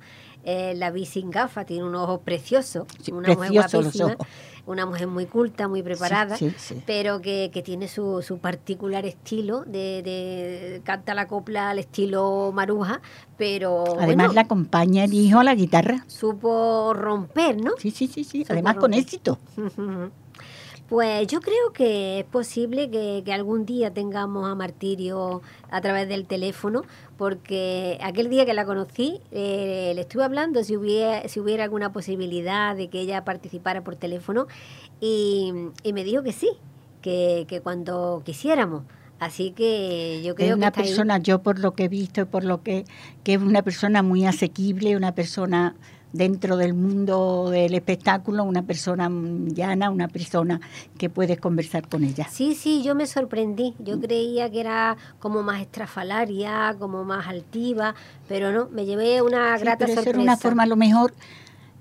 Eh, 0.43 0.73
la 0.75 0.89
vi 0.89 1.05
sin 1.05 1.29
gafas, 1.29 1.67
tiene 1.67 1.83
unos 1.83 2.05
ojos 2.05 2.21
preciosos, 2.25 2.87
Sí, 3.03 3.11
una 3.11 3.31
mujer 3.35 3.51
guapísima, 3.51 4.17
una 4.65 4.87
mujer 4.87 5.05
muy 5.05 5.27
culta, 5.27 5.67
muy 5.67 5.83
preparada, 5.83 6.37
sí, 6.37 6.51
sí. 6.57 6.81
pero 6.87 7.21
que, 7.21 7.51
que 7.53 7.61
tiene 7.61 7.87
su, 7.87 8.23
su 8.23 8.39
particular 8.39 9.05
estilo, 9.05 9.63
de, 9.65 10.01
de- 10.01 10.81
canta 10.83 11.13
la 11.13 11.27
copla 11.27 11.69
al 11.69 11.77
estilo 11.77 12.51
maruja, 12.51 12.99
pero 13.37 13.83
Además 13.99 14.05
bueno, 14.05 14.33
la 14.33 14.41
acompaña 14.41 15.03
el 15.03 15.13
hijo 15.13 15.37
a 15.37 15.43
la 15.43 15.53
guitarra. 15.53 16.03
supo 16.07 16.93
romper, 16.95 17.61
¿no? 17.61 17.73
Sí, 17.77 17.91
sí, 17.91 18.07
sí, 18.07 18.23
sí. 18.23 18.41
Supo 18.41 18.53
Además 18.53 18.77
con 18.77 18.93
éxito. 18.95 19.37
Pues 20.87 21.25
yo 21.27 21.41
creo 21.41 21.73
que 21.73 22.19
es 22.19 22.25
posible 22.25 22.91
que, 22.91 23.23
que 23.25 23.33
algún 23.33 23.65
día 23.65 23.91
tengamos 23.91 24.47
a 24.47 24.53
Martirio 24.53 25.41
a 25.71 25.81
través 25.81 26.07
del 26.07 26.27
teléfono, 26.27 26.83
porque 27.17 27.97
aquel 28.03 28.29
día 28.29 28.45
que 28.45 28.53
la 28.53 28.65
conocí 28.65 29.19
eh, 29.31 29.93
le 29.95 30.01
estuve 30.01 30.23
hablando 30.23 30.63
si 30.63 30.77
hubiera, 30.77 31.27
si 31.27 31.39
hubiera 31.39 31.63
alguna 31.63 31.91
posibilidad 31.91 32.75
de 32.75 32.89
que 32.89 32.99
ella 33.01 33.25
participara 33.25 33.83
por 33.83 33.95
teléfono 33.95 34.45
y, 35.01 35.51
y 35.81 35.93
me 35.93 36.03
dijo 36.03 36.21
que 36.21 36.33
sí, 36.33 36.51
que, 37.01 37.45
que 37.47 37.61
cuando 37.61 38.21
quisiéramos. 38.23 38.83
Así 39.17 39.51
que 39.51 40.21
yo 40.23 40.35
creo 40.35 40.49
Es 40.51 40.53
una 40.55 40.71
que 40.71 40.81
ahí. 40.81 40.87
persona, 40.87 41.17
yo 41.17 41.41
por 41.41 41.57
lo 41.57 41.73
que 41.73 41.85
he 41.85 41.87
visto 41.87 42.21
y 42.21 42.25
por 42.25 42.43
lo 42.43 42.61
que, 42.61 42.85
que 43.23 43.33
es 43.35 43.41
una 43.41 43.63
persona 43.63 44.03
muy 44.03 44.25
asequible, 44.27 44.95
una 44.97 45.15
persona 45.15 45.75
dentro 46.15 46.57
del 46.57 46.73
mundo 46.73 47.49
del 47.51 47.73
espectáculo, 47.73 48.43
una 48.43 48.63
persona 48.63 49.09
mm, 49.09 49.49
llana, 49.49 49.89
una 49.89 50.07
persona 50.07 50.59
que 50.97 51.09
puedes 51.09 51.39
conversar 51.39 51.87
con 51.87 52.03
ella. 52.03 52.27
Sí, 52.31 52.55
sí, 52.55 52.83
yo 52.83 52.95
me 52.95 53.05
sorprendí. 53.05 53.73
Yo 53.79 53.99
creía 53.99 54.49
que 54.49 54.59
era 54.61 54.97
como 55.19 55.43
más 55.43 55.61
estrafalaria, 55.61 56.75
como 56.79 57.03
más 57.03 57.27
altiva, 57.27 57.95
pero 58.27 58.51
no, 58.51 58.69
me 58.69 58.85
llevé 58.85 59.21
una 59.21 59.57
Sí, 59.57 59.63
grata 59.63 59.79
pero 59.79 59.91
eso 59.91 59.95
sorpresa. 60.03 60.09
era 60.11 60.21
una 60.23 60.37
forma 60.37 60.63
a 60.63 60.67
lo 60.67 60.75
mejor 60.75 61.13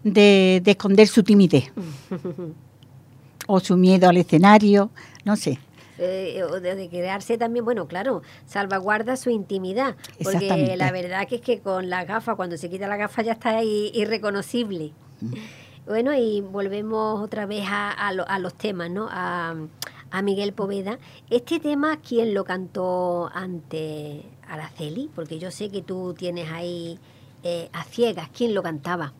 de, 0.02 0.60
de 0.64 0.70
esconder 0.72 1.06
su 1.08 1.22
timidez 1.22 1.72
o 3.46 3.60
su 3.60 3.76
miedo 3.76 4.08
al 4.08 4.16
escenario, 4.16 4.90
no 5.24 5.36
sé. 5.36 5.58
Eh, 5.98 6.42
de, 6.60 6.88
quedarse 6.88 7.38
también, 7.38 7.64
bueno, 7.64 7.86
claro, 7.86 8.22
salvaguarda 8.46 9.16
su 9.16 9.30
intimidad, 9.30 9.94
porque 10.22 10.74
la 10.76 10.90
verdad 10.90 11.26
que 11.28 11.36
es 11.36 11.40
que 11.40 11.60
con 11.60 11.88
la 11.90 12.04
gafa, 12.04 12.34
cuando 12.34 12.56
se 12.56 12.68
quita 12.68 12.88
la 12.88 12.96
gafa 12.96 13.22
ya 13.22 13.32
está 13.32 13.56
ahí 13.58 13.90
irreconocible. 13.94 14.92
Bueno, 15.86 16.14
y 16.14 16.40
volvemos 16.40 17.22
otra 17.22 17.46
vez 17.46 17.64
a, 17.68 17.90
a 17.90 18.12
lo- 18.12 18.26
a 18.28 18.38
los 18.38 18.54
temas, 18.54 18.90
¿no? 18.90 19.06
A, 19.10 19.54
a 20.10 20.22
Miguel 20.22 20.52
Poveda. 20.52 20.98
Este 21.30 21.60
tema, 21.60 21.98
¿quién 22.00 22.34
lo 22.34 22.44
cantó 22.44 23.30
ante 23.34 24.22
Araceli? 24.48 25.10
Porque 25.14 25.38
yo 25.38 25.50
sé 25.50 25.68
que 25.70 25.82
tú 25.82 26.14
tienes 26.16 26.50
ahí 26.50 26.98
eh, 27.42 27.68
a 27.72 27.84
ciegas, 27.84 28.30
¿quién 28.36 28.54
lo 28.54 28.62
cantaba? 28.62 29.12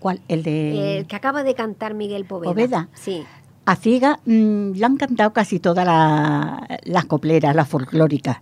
¿Cuál? 0.00 0.20
El 0.28 0.42
de 0.42 0.98
El 0.98 1.06
que 1.06 1.16
acaba 1.16 1.42
de 1.42 1.54
cantar 1.54 1.94
Miguel 1.94 2.24
Poveda. 2.24 2.50
Poveda. 2.52 2.88
Sí. 2.94 3.24
A 3.68 3.76
ciega 3.76 4.18
mm, 4.24 4.72
la 4.76 4.86
han 4.86 4.96
cantado 4.96 5.32
casi 5.34 5.60
todas 5.60 5.84
la- 5.84 6.66
las 6.84 7.04
copleras, 7.04 7.54
las 7.54 7.68
folclóricas, 7.68 8.38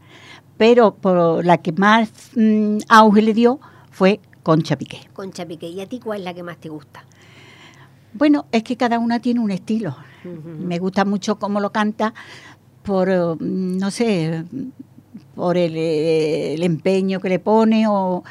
pero 0.57 0.95
por 0.95 1.45
la 1.45 1.57
que 1.59 1.73
más 1.73 2.11
mm, 2.37 2.79
auge 2.89 3.23
le 3.23 3.35
dio 3.35 3.59
fue 3.91 4.21
Concha 4.45 4.77
Piqué. 4.77 5.01
Concha 5.13 5.45
Piqué. 5.45 5.69
¿Y 5.69 5.81
a 5.81 5.89
ti 5.89 5.99
cuál 5.99 6.21
es 6.21 6.25
la 6.25 6.33
que 6.33 6.45
más 6.45 6.59
te 6.59 6.69
gusta? 6.69 7.05
Bueno, 8.13 8.47
es 8.53 8.63
que 8.63 8.77
cada 8.77 9.01
una 9.01 9.19
tiene 9.19 9.41
un 9.41 9.51
estilo. 9.51 9.97
Me 10.25 10.79
gusta 10.79 11.05
mucho 11.05 11.41
cómo 11.41 11.59
lo 11.61 11.71
canta 11.73 12.15
por, 12.85 13.09
eh, 13.11 13.19
no 13.41 13.91
sé, 13.91 14.45
por 15.35 15.57
el, 15.57 15.77
el 15.77 16.63
empeño 16.63 17.19
que 17.21 17.29
le 17.31 17.39
pone 17.41 17.87
o 17.89 18.23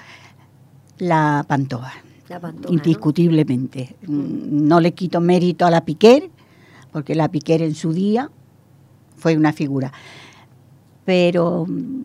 la 1.00 1.44
pantoja. 1.48 1.92
La 2.30 2.40
pantoja, 2.40 2.70
¿no? 2.70 2.74
indiscutiblemente. 2.74 3.96
Mm, 4.08 4.66
No 4.68 4.80
le 4.80 4.94
quito 4.94 5.20
mérito 5.20 5.66
a 5.66 5.72
la 5.72 5.84
Piquer, 5.86 6.30
porque 6.96 7.14
la 7.14 7.28
Piquer 7.28 7.62
en 7.62 7.76
su 7.76 7.92
día 7.92 8.32
fue 9.18 9.36
una 9.36 9.52
figura. 9.52 9.92
Pero 11.04 11.66
mm, 11.68 12.04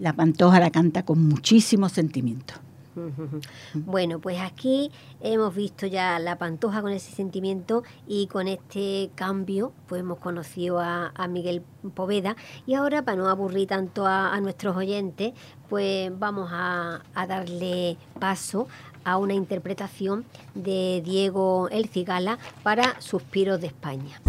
la 0.00 0.14
Pantoja 0.14 0.58
la 0.58 0.70
canta 0.72 1.04
con 1.04 1.28
muchísimo 1.28 1.88
sentimiento. 1.88 2.54
Bueno, 3.72 4.18
pues 4.18 4.40
aquí 4.40 4.90
hemos 5.20 5.54
visto 5.54 5.86
ya 5.86 6.18
la 6.18 6.38
pantoja 6.38 6.82
con 6.82 6.90
ese 6.90 7.12
sentimiento 7.12 7.84
y 8.08 8.26
con 8.26 8.48
este 8.48 9.10
cambio, 9.14 9.72
pues 9.86 10.00
hemos 10.00 10.18
conocido 10.18 10.80
a, 10.80 11.12
a 11.14 11.28
Miguel 11.28 11.62
Poveda 11.94 12.34
y 12.66 12.74
ahora 12.74 13.02
para 13.02 13.16
no 13.16 13.28
aburrir 13.28 13.68
tanto 13.68 14.06
a, 14.06 14.34
a 14.34 14.40
nuestros 14.40 14.76
oyentes, 14.76 15.34
pues 15.68 16.10
vamos 16.18 16.50
a, 16.52 17.02
a 17.14 17.26
darle 17.28 17.96
paso 18.18 18.66
a 19.04 19.16
una 19.16 19.34
interpretación 19.34 20.24
de 20.54 21.02
Diego 21.04 21.68
El 21.70 21.88
Cigala 21.88 22.38
para 22.62 23.00
Suspiros 23.00 23.60
de 23.60 23.68
España. 23.68 24.20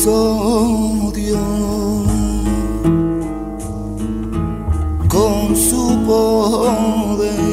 quiso 0.00 1.12
Dios 1.14 1.40
con 5.08 5.56
su 5.56 5.98
poder 6.06 7.49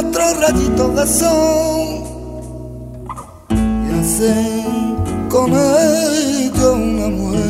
cuatro 0.00 0.22
rayitos 0.40 0.94
de 0.94 1.06
sol 1.08 1.88
y 3.50 4.00
hacer 4.00 4.60
con 5.28 5.50
ellos 5.50 6.76
una 6.76 7.08
mujer 7.08 7.47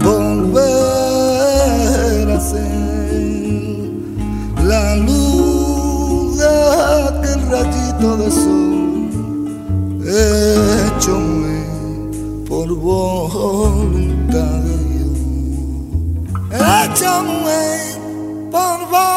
volver 0.00 1.10
a 2.30 2.40
ser 2.40 3.90
la 4.64 4.96
luz 4.96 6.38
de 6.38 6.46
aquel 7.08 7.40
rayito 7.48 8.16
de 8.16 8.30
sol 8.30 8.72
hecho 10.04 11.16
por 12.48 12.68
voluntad 12.74 14.60
de 14.66 14.76
Dios. 14.88 15.18
Échame 16.50 17.62
por 18.50 18.78
voluntad 18.90 19.11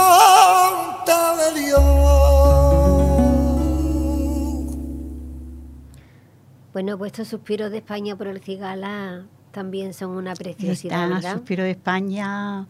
Bueno, 6.76 6.98
vuestros 6.98 7.30
suspiros 7.30 7.72
de 7.72 7.78
España 7.78 8.18
por 8.18 8.28
el 8.28 8.42
cigala 8.42 9.24
también 9.52 9.94
son 9.94 10.12
una 10.12 10.34
preciosidad, 10.34 11.04
Esta 11.06 11.16
¿verdad? 11.16 11.34
Suspiro 11.36 11.64
de 11.64 11.72
España 11.72 12.68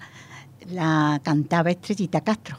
la 0.70 1.20
cantaba 1.24 1.72
Estrellita 1.72 2.22
Castro, 2.22 2.56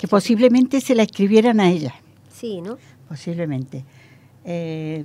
que 0.00 0.08
posiblemente 0.08 0.80
se 0.80 0.94
la 0.94 1.02
escribieran 1.02 1.60
a 1.60 1.68
ella, 1.68 1.94
Sí, 2.30 2.62
¿no? 2.62 2.78
posiblemente. 3.06 3.84
Eh, 4.46 5.04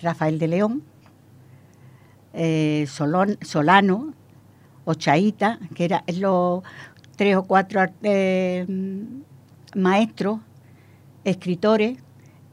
Rafael 0.00 0.38
de 0.38 0.46
León, 0.46 0.84
eh, 2.32 2.84
Solón- 2.86 3.44
Solano, 3.44 4.14
Ochaíta, 4.84 5.58
que 5.74 5.84
eran 5.84 6.04
los 6.20 6.62
tres 7.16 7.34
o 7.34 7.42
cuatro 7.42 7.80
eh, 8.04 8.64
maestros, 9.74 10.38
escritores, 11.24 11.98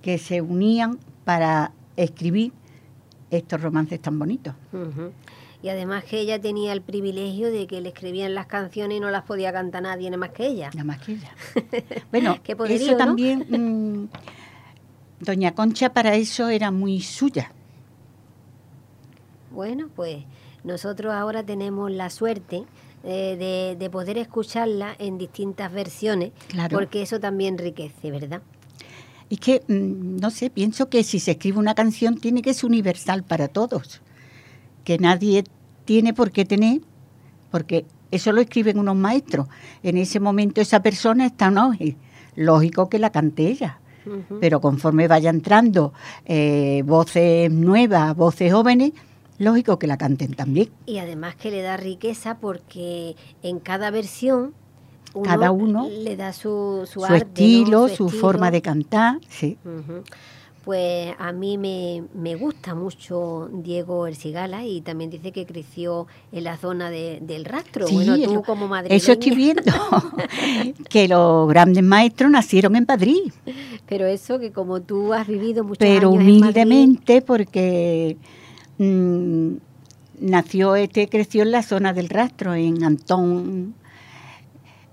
que 0.01 0.17
se 0.17 0.41
unían 0.41 0.97
para 1.25 1.71
escribir 1.95 2.51
estos 3.31 3.61
romances 3.61 3.99
tan 4.01 4.17
bonitos. 4.19 4.53
Y 5.61 5.69
además 5.69 6.03
que 6.03 6.19
ella 6.19 6.39
tenía 6.41 6.73
el 6.73 6.81
privilegio 6.81 7.49
de 7.51 7.67
que 7.67 7.79
le 7.81 7.89
escribían 7.89 8.33
las 8.35 8.47
canciones 8.47 8.97
y 8.97 8.99
no 8.99 9.09
las 9.09 9.23
podía 9.23 9.53
cantar 9.53 9.83
nadie 9.83 10.09
nada 10.09 10.17
más 10.19 10.31
que 10.31 10.45
ella. 10.47 10.69
Nada 10.73 10.83
más 10.83 10.99
que 10.99 11.13
ella. 11.13 11.31
Bueno, 12.11 12.37
poderío, 12.57 12.75
eso 12.77 12.91
¿no? 12.91 12.97
también, 12.97 13.45
mm, 13.49 14.09
Doña 15.23 15.55
Concha 15.55 15.93
para 15.93 16.15
eso 16.15 16.49
era 16.49 16.69
muy 16.69 16.99
suya. 17.01 17.51
Bueno, 19.51 19.89
pues 19.95 20.23
nosotros 20.63 21.13
ahora 21.13 21.43
tenemos 21.43 21.91
la 21.91 22.09
suerte 22.09 22.63
eh, 23.03 23.35
de, 23.37 23.75
de 23.77 23.89
poder 23.89 24.17
escucharla 24.17 24.95
en 24.97 25.17
distintas 25.17 25.71
versiones, 25.71 26.31
Claro. 26.47 26.77
porque 26.77 27.01
eso 27.01 27.19
también 27.19 27.53
enriquece, 27.55 28.11
¿verdad? 28.11 28.41
Y 29.33 29.37
que, 29.37 29.63
mm, 29.67 30.17
no 30.17 30.29
sé, 30.29 30.51
pienso 30.51 30.89
que 30.89 31.03
si 31.03 31.19
se 31.19 31.31
escribe 31.31 31.57
una 31.57 31.73
canción 31.73 32.19
tiene 32.19 32.43
que 32.43 32.53
ser 32.53 32.67
universal 32.67 33.23
para 33.23 33.47
todos. 33.47 33.99
Que 34.83 34.99
nadie 34.99 35.43
tiene 35.85 36.13
por 36.13 36.29
qué 36.29 36.45
tener, 36.45 36.81
porque 37.49 37.83
eso 38.11 38.31
lo 38.31 38.41
escriben 38.41 38.77
unos 38.77 38.95
maestros. 38.95 39.47
En 39.81 39.97
ese 39.97 40.19
momento 40.19 40.61
esa 40.61 40.83
persona 40.83 41.25
está 41.25 41.47
en 41.47 41.57
auge. 41.57 41.95
Lógico 42.35 42.89
que 42.89 42.99
la 42.99 43.09
cante 43.09 43.47
ella. 43.47 43.79
Pero 44.39 44.61
conforme 44.61 45.07
vaya 45.07 45.31
entrando 45.31 45.93
eh, 46.25 46.83
voces 46.85 47.51
nuevas, 47.51 48.15
voces 48.15 48.53
jóvenes, 48.53 48.91
lógico 49.39 49.79
que 49.79 49.87
la 49.87 49.97
canten 49.97 50.35
también. 50.35 50.69
Y 50.85 50.99
además 50.99 51.33
que 51.37 51.49
le 51.49 51.63
da 51.63 51.75
riqueza 51.75 52.37
porque 52.37 53.15
en 53.41 53.59
cada 53.59 53.89
versión 53.89 54.53
uno 55.13 55.23
Cada 55.29 55.51
uno, 55.51 55.87
le 55.89 56.15
da 56.15 56.33
su, 56.33 56.87
su, 56.91 56.99
Su, 57.01 57.05
arte, 57.05 57.17
¿no? 57.17 57.27
estilo, 57.27 57.87
su, 57.87 58.05
estilo. 58.07 58.09
forma 58.21 58.49
de 58.51 58.61
cantar, 58.61 59.19
sí. 59.29 59.57
Pues 60.63 61.13
a 61.19 61.33
mí 61.33 61.57
me, 61.57 62.03
me 62.13 62.35
gusta 62.35 62.73
mucho 62.73 63.49
Diego 63.51 64.07
Ercigala 64.07 64.65
y 64.65 64.79
también 64.79 65.09
dice 65.09 65.33
que 65.33 65.45
creció 65.45 66.07
en 66.31 66.45
la 66.45 66.55
zona 66.55 66.89
de- 66.89 67.19
del 67.21 67.43
rastro. 67.43 67.85
Sí, 67.85 67.95
bueno, 67.95 68.15
tú 68.15 68.31
eso- 68.31 68.43
como 68.43 68.69
madrileña, 68.69 68.95
Eso 68.97 69.11
estoy 69.11 69.31
viendo, 69.35 69.61
que 70.89 71.09
los 71.09 71.49
grandes 71.49 71.83
maestros 71.83 72.31
nacieron 72.31 72.77
en 72.77 72.85
Madrid, 72.87 73.33
pero 73.87 74.05
eso 74.05 74.39
que 74.39 74.53
como 74.53 74.81
tú 74.81 75.11
has 75.13 75.27
vivido 75.27 75.65
muchos 75.65 75.79
pero 75.79 76.11
años 76.11 76.21
en 76.21 76.39
Madrid, 76.39 76.41
humildemente 76.43 77.21
porque 77.21 78.15
mm, 78.77 79.47
nació 80.21 80.77
este, 80.77 81.09
creció 81.09 81.43
en 81.43 81.51
la 81.51 81.61
zona 81.63 81.91
del 81.91 82.07
rastro, 82.07 82.53
en 82.55 82.83
Antón, 82.85 83.75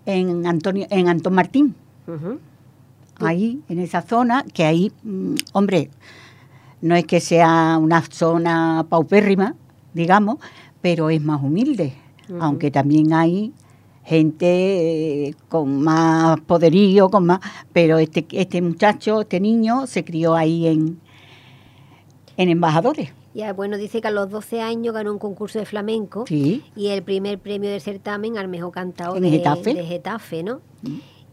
en 0.06 0.46
Antonio, 0.46 0.86
en 0.90 1.08
Antón 1.08 1.34
Martín, 1.34 1.74
ahí, 3.18 3.60
en 3.68 3.78
esa 3.78 4.02
zona, 4.02 4.44
que 4.52 4.64
ahí, 4.64 4.92
mm, 5.02 5.34
hombre, 5.52 5.90
no 6.80 6.94
es 6.96 7.04
que 7.04 7.20
sea 7.20 7.78
una 7.80 8.02
zona 8.02 8.86
paupérrima, 8.88 9.54
digamos, 9.94 10.38
pero 10.80 11.10
es 11.10 11.22
más 11.22 11.42
humilde, 11.42 11.92
aunque 12.40 12.70
también 12.70 13.12
hay 13.12 13.52
gente 14.04 15.28
eh, 15.28 15.34
con 15.48 15.82
más 15.82 16.40
poderío, 16.40 17.10
con 17.10 17.26
más, 17.26 17.40
pero 17.72 17.98
este, 17.98 18.26
este 18.32 18.62
muchacho, 18.62 19.20
este 19.20 19.40
niño, 19.40 19.86
se 19.86 20.04
crió 20.04 20.34
ahí 20.34 20.66
en, 20.66 20.98
en 22.36 22.48
embajadores. 22.48 23.12
Ya, 23.34 23.52
bueno, 23.52 23.76
dice 23.78 24.00
que 24.00 24.08
a 24.08 24.10
los 24.10 24.28
12 24.30 24.60
años 24.60 24.92
ganó 24.92 25.12
un 25.12 25.18
concurso 25.20 25.58
de 25.60 25.64
flamenco 25.66 26.24
Sí. 26.26 26.64
y 26.74 26.88
el 26.88 27.02
primer 27.02 27.38
premio 27.38 27.70
del 27.70 27.80
certamen 27.80 28.36
al 28.36 28.48
mejor 28.48 28.72
cantado 28.72 29.14
¿En 29.16 29.22
de 29.22 29.30
Getafe? 29.30 29.74
de 29.74 29.84
Getafe, 29.84 30.42
¿no? 30.42 30.60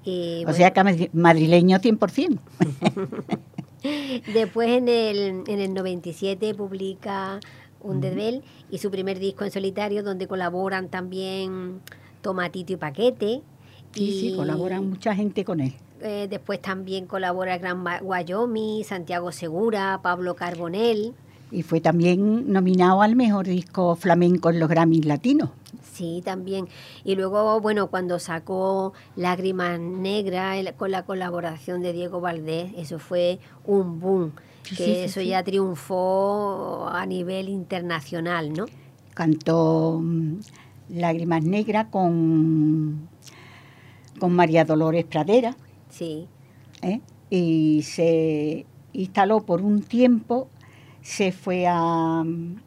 Y, 0.03 0.41
o 0.41 0.43
bueno, 0.43 0.53
sea 0.57 0.71
que 0.73 0.81
madri- 0.81 1.09
madrileño 1.13 1.79
100%. 1.79 2.39
Después 4.33 4.69
en 4.69 4.87
el, 4.89 5.43
en 5.47 5.59
el 5.59 5.73
97 5.73 6.53
publica 6.55 7.39
Un 7.81 8.01
Dedbel 8.01 8.41
y 8.69 8.79
su 8.79 8.89
primer 8.91 9.19
disco 9.19 9.43
en 9.45 9.51
solitario 9.51 10.03
donde 10.03 10.27
colaboran 10.27 10.89
también 10.89 11.79
Tomatito 12.21 12.73
y 12.73 12.77
Paquete. 12.77 13.41
Sí, 13.93 14.19
sí, 14.19 14.29
y, 14.33 14.35
colaboran 14.35 14.89
mucha 14.89 15.15
gente 15.15 15.45
con 15.45 15.61
él. 15.61 15.73
eh, 16.01 16.27
después 16.29 16.61
también 16.61 17.05
colabora 17.05 17.53
el 17.55 17.59
Gran 17.61 17.83
Guayomi, 18.01 18.83
Santiago 18.83 19.31
Segura, 19.31 19.99
Pablo 20.03 20.35
Carbonell. 20.35 21.13
Y 21.51 21.63
fue 21.63 21.79
también 21.79 22.51
nominado 22.51 23.01
al 23.01 23.15
mejor 23.15 23.47
disco 23.47 23.95
flamenco 23.95 24.49
en 24.49 24.59
los 24.59 24.69
Grammys 24.69 25.05
latinos. 25.05 25.49
Sí, 25.93 26.21
también. 26.23 26.67
Y 27.03 27.15
luego, 27.15 27.59
bueno, 27.61 27.87
cuando 27.87 28.19
sacó 28.19 28.93
Lágrimas 29.15 29.79
Negras 29.79 30.57
con 30.77 30.91
la 30.91 31.03
colaboración 31.05 31.81
de 31.81 31.93
Diego 31.93 32.21
Valdés, 32.21 32.71
eso 32.77 32.99
fue 32.99 33.39
un 33.65 33.99
boom. 33.99 34.33
Que 34.63 34.75
sí, 34.75 34.83
sí, 34.83 34.91
eso 34.91 35.19
sí. 35.21 35.27
ya 35.27 35.43
triunfó 35.43 36.87
a 36.91 37.05
nivel 37.05 37.49
internacional, 37.49 38.53
¿no? 38.53 38.65
Cantó 39.13 39.99
mm, 40.03 40.39
Lágrimas 40.89 41.43
Negras 41.43 41.87
con, 41.89 43.07
con 44.19 44.33
María 44.33 44.65
Dolores 44.65 45.05
Pradera 45.05 45.55
Sí. 45.89 46.27
¿eh? 46.81 47.01
y 47.29 47.81
se 47.83 48.65
instaló 48.93 49.41
por 49.41 49.61
un 49.61 49.81
tiempo, 49.81 50.47
se 51.07 51.31
fue 51.31 51.65
a 51.65 52.21
mm, 52.21 52.57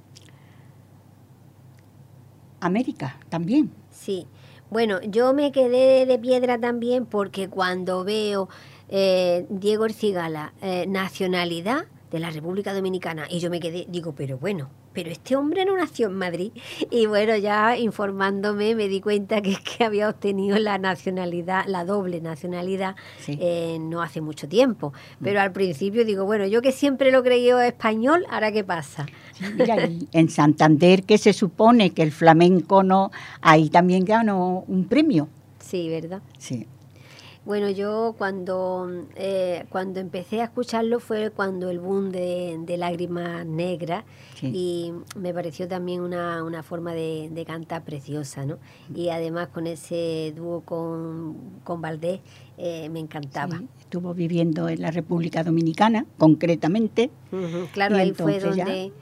América 2.61 3.19
también. 3.29 3.71
Sí. 3.91 4.27
Bueno, 4.71 4.99
yo 5.03 5.35
me 5.35 5.53
quedé 5.53 6.07
de 6.07 6.19
piedra 6.19 6.59
también 6.59 7.05
porque 7.05 7.49
cuando 7.49 8.03
veo 8.03 8.49
eh, 8.89 9.45
Diego 9.51 9.85
Ercigala, 9.85 10.55
eh, 10.63 10.87
nacionalidad 10.89 11.85
de 12.11 12.19
la 12.19 12.31
República 12.31 12.73
Dominicana, 12.73 13.27
y 13.29 13.41
yo 13.41 13.51
me 13.51 13.61
quedé, 13.61 13.85
digo, 13.91 14.15
pero 14.15 14.39
bueno, 14.39 14.71
pero 14.93 15.11
este 15.11 15.37
hombre 15.37 15.65
no 15.65 15.77
nació 15.77 16.09
en 16.09 16.15
Madrid. 16.15 16.53
Y 16.91 17.07
bueno, 17.07 17.37
ya 17.37 17.77
informándome 17.79 18.75
me 18.75 18.89
di 18.89 19.01
cuenta 19.01 19.41
que 19.43 19.53
es 19.53 19.61
que 19.61 19.85
había 19.85 20.09
obtenido 20.09 20.59
la 20.59 20.79
nacionalidad, 20.79 21.65
la 21.67 21.85
doble 21.85 22.21
nacionalidad, 22.21 22.97
Sí. 23.21 23.39
eh, 23.41 23.79
no 23.81 24.03
hace 24.03 24.21
mucho 24.21 24.49
tiempo. 24.49 24.93
Pero 25.23 25.41
al 25.41 25.53
principio 25.53 26.05
digo, 26.05 26.25
bueno, 26.25 26.47
yo 26.47 26.63
que 26.63 26.73
siempre 26.73 27.11
lo 27.13 27.23
creí 27.23 27.49
español, 27.51 28.25
¿ahora 28.31 28.53
qué 28.53 28.65
pasa? 28.65 29.07
Sí, 29.33 29.45
mira, 29.57 29.87
y 29.87 30.09
en 30.13 30.29
Santander, 30.29 31.05
que 31.05 31.19
se 31.19 31.33
supone 31.33 31.91
que 31.91 32.03
el 32.03 32.13
flamenco 32.13 32.83
no, 32.83 33.11
ahí 33.41 33.69
también 33.71 34.05
ganó 34.05 34.65
un 34.67 34.87
premio. 34.87 35.29
Sí, 35.61 35.89
¿verdad? 35.89 36.21
Sí. 36.39 36.67
Bueno, 37.45 37.71
yo 37.71 38.15
cuando, 38.19 38.87
eh, 39.17 39.65
cuando 39.71 39.99
empecé 39.99 40.43
a 40.43 40.45
escucharlo 40.45 41.01
fue 41.01 41.31
cuando 41.31 41.71
el 41.71 41.81
boom 41.81 42.11
de, 42.11 42.59
de 42.61 42.77
Lágrimas 42.77 43.47
Negras 43.47 44.05
Sí. 44.35 44.53
y 44.55 44.93
me 45.19 45.35
pareció 45.35 45.67
también 45.69 46.01
una, 46.03 46.45
una 46.45 46.63
forma 46.63 46.93
de, 46.95 47.29
de 47.31 47.45
cantar 47.45 47.83
preciosa, 47.85 48.45
¿no? 48.47 48.59
Y 48.95 49.09
además 49.11 49.49
con 49.49 49.67
ese 49.67 50.33
dúo 50.37 50.61
con, 50.63 51.37
con 51.65 51.81
Valdés 51.83 52.21
eh, 52.59 52.89
me 52.91 53.01
encantaba. 53.01 53.59
Sí, 53.59 53.69
Estuvo 53.81 54.15
viviendo 54.15 54.69
en 54.69 54.81
la 54.83 54.91
República 54.91 55.43
Dominicana, 55.43 56.07
concretamente. 56.19 57.11
Claro, 57.73 57.97
ahí 57.97 58.13
fue 58.13 58.39
ya- 58.39 58.65
donde, 58.65 58.93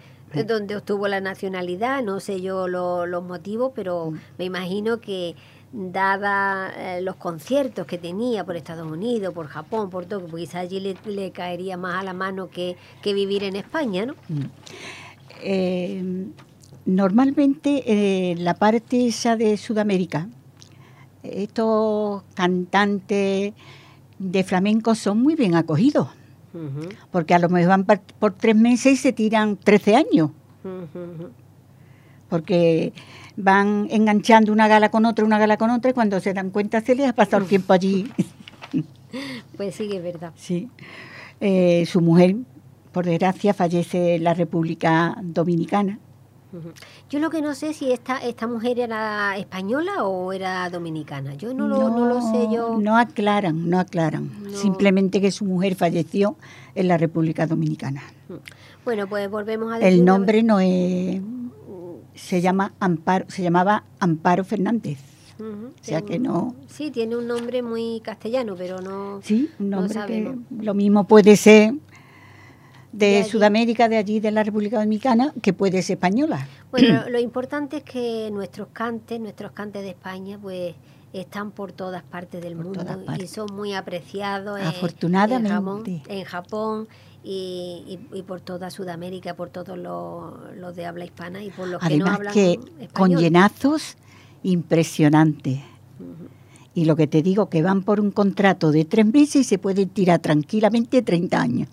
donde 0.46 0.76
obtuvo 0.76 1.06
la 1.08 1.20
nacionalidad, 1.20 2.02
no 2.02 2.20
sé 2.20 2.40
yo 2.40 2.66
los 2.68 3.22
motivos, 3.24 3.72
pero 3.74 4.10
Mm. 4.12 4.18
me 4.38 4.44
imagino 4.44 5.00
que 5.00 5.34
dada 5.72 6.72
eh, 6.76 7.02
los 7.02 7.16
conciertos 7.16 7.86
que 7.86 7.98
tenía 7.98 8.44
por 8.44 8.56
Estados 8.56 8.90
Unidos, 8.90 9.34
por 9.34 9.46
Japón, 9.46 9.90
por 9.90 10.06
todo, 10.06 10.20
porque 10.26 10.42
quizás 10.42 10.62
allí 10.62 10.80
le, 10.80 10.96
le 11.06 11.30
caería 11.30 11.76
más 11.76 12.00
a 12.00 12.04
la 12.04 12.12
mano 12.12 12.48
que, 12.48 12.76
que 13.02 13.12
vivir 13.12 13.44
en 13.44 13.56
España, 13.56 14.06
¿no? 14.06 14.14
Eh, 15.42 16.26
normalmente 16.86 17.82
eh, 17.86 18.34
la 18.36 18.54
parte 18.54 19.06
esa 19.06 19.36
de 19.36 19.56
Sudamérica, 19.56 20.28
estos 21.22 22.22
cantantes 22.34 23.52
de 24.18 24.44
flamenco 24.44 24.94
son 24.94 25.22
muy 25.22 25.34
bien 25.34 25.54
acogidos, 25.54 26.08
porque 27.12 27.34
a 27.34 27.38
lo 27.38 27.48
mejor 27.48 27.68
van 27.68 28.00
por 28.18 28.32
tres 28.32 28.56
meses 28.56 28.94
y 28.94 28.96
se 28.96 29.12
tiran 29.12 29.56
13 29.56 29.96
años. 29.96 30.30
Porque 32.28 32.92
van 33.36 33.88
enganchando 33.90 34.52
una 34.52 34.68
gala 34.68 34.90
con 34.90 35.06
otra, 35.06 35.24
una 35.24 35.38
gala 35.38 35.56
con 35.56 35.70
otra, 35.70 35.90
y 35.90 35.94
cuando 35.94 36.20
se 36.20 36.34
dan 36.34 36.50
cuenta 36.50 36.80
se 36.80 36.94
les 36.94 37.08
ha 37.08 37.12
pasado 37.12 37.42
el 37.42 37.48
tiempo 37.48 37.72
allí. 37.72 38.10
Pues 39.56 39.74
sí 39.74 39.88
que 39.88 39.96
es 39.96 40.02
verdad. 40.02 40.32
Sí. 40.36 40.68
Eh, 41.40 41.86
su 41.86 42.02
mujer, 42.02 42.36
por 42.92 43.06
desgracia, 43.06 43.54
fallece 43.54 44.16
en 44.16 44.24
la 44.24 44.34
República 44.34 45.16
Dominicana. 45.22 45.98
Yo 47.10 47.18
lo 47.18 47.28
que 47.30 47.42
no 47.42 47.54
sé 47.54 47.74
si 47.74 47.92
esta, 47.92 48.18
esta 48.18 48.46
mujer 48.46 48.78
era 48.78 49.36
española 49.36 50.04
o 50.04 50.32
era 50.32 50.68
dominicana. 50.70 51.34
Yo 51.34 51.52
no 51.52 51.68
lo, 51.68 51.90
no 51.90 52.06
lo 52.06 52.22
sé 52.22 52.48
yo. 52.50 52.78
No 52.78 52.96
aclaran, 52.96 53.68
no 53.68 53.78
aclaran. 53.78 54.30
No. 54.42 54.50
Simplemente 54.56 55.20
que 55.20 55.30
su 55.30 55.44
mujer 55.44 55.74
falleció 55.74 56.36
en 56.74 56.88
la 56.88 56.96
República 56.96 57.46
Dominicana. 57.46 58.02
Bueno, 58.84 59.06
pues 59.06 59.30
volvemos 59.30 59.72
a 59.72 59.78
decir 59.78 59.92
El 59.92 60.04
nombre 60.04 60.42
no 60.42 60.58
es. 60.60 61.20
Se 62.18 62.40
llama 62.40 62.72
Amparo, 62.80 63.24
se 63.28 63.42
llamaba 63.42 63.84
Amparo 64.00 64.44
Fernández. 64.44 64.98
O 65.40 65.70
sea 65.84 66.02
que 66.02 66.18
no. 66.18 66.56
Sí, 66.66 66.90
tiene 66.90 67.16
un 67.16 67.28
nombre 67.28 67.62
muy 67.62 68.00
castellano, 68.00 68.54
pero 68.58 68.80
no. 68.80 69.20
Sí, 69.22 69.48
un 69.60 69.70
No 69.70 69.80
nombre 69.82 70.00
que 70.06 70.34
lo 70.64 70.74
mismo 70.74 71.06
puede 71.06 71.36
ser 71.36 71.74
De. 72.92 73.22
Sudamérica, 73.24 73.88
de 73.88 73.98
allí 73.98 74.18
de 74.18 74.30
la 74.32 74.42
República 74.42 74.78
Dominicana, 74.78 75.32
que 75.42 75.52
puede 75.52 75.82
ser 75.82 75.94
española. 75.96 76.46
Bueno, 76.70 77.04
lo, 77.04 77.10
lo 77.12 77.18
importante 77.20 77.78
es 77.78 77.82
que 77.84 78.28
nuestros 78.30 78.68
cantes, 78.74 79.18
nuestros 79.20 79.52
cantes 79.52 79.82
de 79.82 79.90
España, 79.90 80.38
pues 80.42 80.74
están 81.14 81.50
por 81.52 81.72
todas 81.72 82.02
partes 82.02 82.42
del 82.42 82.54
Por 82.56 82.64
mundo 82.66 82.82
y 82.82 83.06
partes. 83.06 83.30
son 83.30 83.46
muy 83.54 83.72
apreciados 83.72 84.60
en- 84.60 84.66
Afortunadamente. 84.66 85.48
en 85.48 85.54
Japón, 85.54 86.08
en 86.18 86.24
Japón 86.24 86.88
y, 87.30 87.98
y- 88.12 88.18
y 88.18 88.22
por 88.22 88.40
toda 88.40 88.70
Sudamérica, 88.70 89.34
por 89.34 89.50
todos 89.50 89.76
los, 89.76 90.56
los 90.56 90.74
de 90.74 90.86
habla 90.86 91.04
hispana 91.04 91.42
y 91.42 91.50
por 91.50 91.68
los 91.68 91.80
que 91.82 91.98
no 91.98 92.06
hablan 92.06 92.32
que 92.32 92.56
con 92.56 92.80
español. 92.80 93.20
llenazos 93.20 93.96
impresionantes. 94.42 95.58
Y 96.74 96.84
lo 96.86 96.96
que 96.96 97.06
te 97.06 97.22
digo, 97.22 97.48
que 97.50 97.60
van 97.62 97.82
por 97.82 98.00
un 98.00 98.12
contrato 98.12 98.70
de 98.72 98.84
tres 98.84 99.04
meses 99.04 99.36
y 99.36 99.44
se 99.44 99.58
pueden 99.58 99.88
tirar 99.90 100.20
tranquilamente 100.20 101.02
30 101.02 101.40
años. 101.40 101.68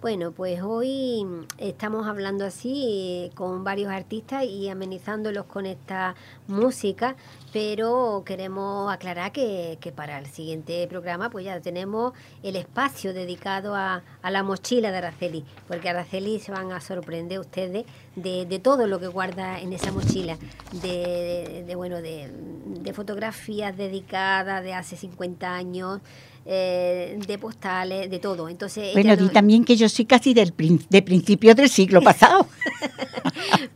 Bueno, 0.00 0.30
pues 0.30 0.62
hoy 0.62 1.26
estamos 1.58 2.06
hablando 2.06 2.44
así 2.44 2.84
eh, 2.86 3.30
con 3.34 3.64
varios 3.64 3.90
artistas 3.90 4.44
y 4.44 4.68
amenizándolos 4.68 5.46
con 5.46 5.66
esta 5.66 6.14
música, 6.46 7.16
pero 7.52 8.22
queremos 8.24 8.92
aclarar 8.92 9.32
que, 9.32 9.76
que 9.80 9.90
para 9.90 10.20
el 10.20 10.26
siguiente 10.26 10.86
programa 10.86 11.30
pues 11.30 11.46
ya 11.46 11.60
tenemos 11.60 12.12
el 12.44 12.54
espacio 12.54 13.12
dedicado 13.12 13.74
a, 13.74 14.04
a 14.22 14.30
la 14.30 14.44
mochila 14.44 14.92
de 14.92 14.98
Araceli, 14.98 15.44
porque 15.66 15.88
Araceli 15.88 16.38
se 16.38 16.52
van 16.52 16.70
a 16.70 16.80
sorprender 16.80 17.40
ustedes 17.40 17.84
de, 18.14 18.46
de 18.46 18.58
todo 18.60 18.86
lo 18.86 19.00
que 19.00 19.08
guarda 19.08 19.58
en 19.58 19.72
esa 19.72 19.90
mochila, 19.90 20.38
de, 20.80 21.64
de, 21.66 21.74
bueno, 21.74 21.96
de, 21.96 22.30
de 22.66 22.92
fotografías 22.92 23.76
dedicadas 23.76 24.62
de 24.62 24.74
hace 24.74 24.96
50 24.96 25.52
años, 25.52 26.00
eh, 26.46 27.18
de 27.26 27.38
postales, 27.38 28.10
de 28.10 28.18
todo. 28.18 28.48
Entonces, 28.48 28.92
Bueno, 28.94 29.16
di 29.16 29.24
no- 29.24 29.30
también 29.30 29.64
que 29.64 29.76
yo 29.76 29.88
soy 29.88 30.04
casi 30.06 30.34
del 30.34 30.52
prin- 30.52 30.84
de 30.88 31.02
principios 31.02 31.56
del 31.56 31.68
siglo 31.68 32.00
pasado. 32.02 32.46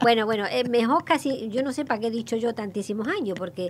Bueno, 0.01 0.27
bueno, 0.27 0.45
es 0.47 0.69
mejor 0.69 1.05
casi, 1.05 1.49
yo 1.51 1.63
no 1.63 1.73
sé 1.73 1.85
para 1.85 2.01
qué 2.01 2.09
he 2.09 2.11
dicho 2.11 2.37
yo 2.37 2.55
tantísimos 2.55 3.07
años, 3.09 3.39
porque 3.39 3.67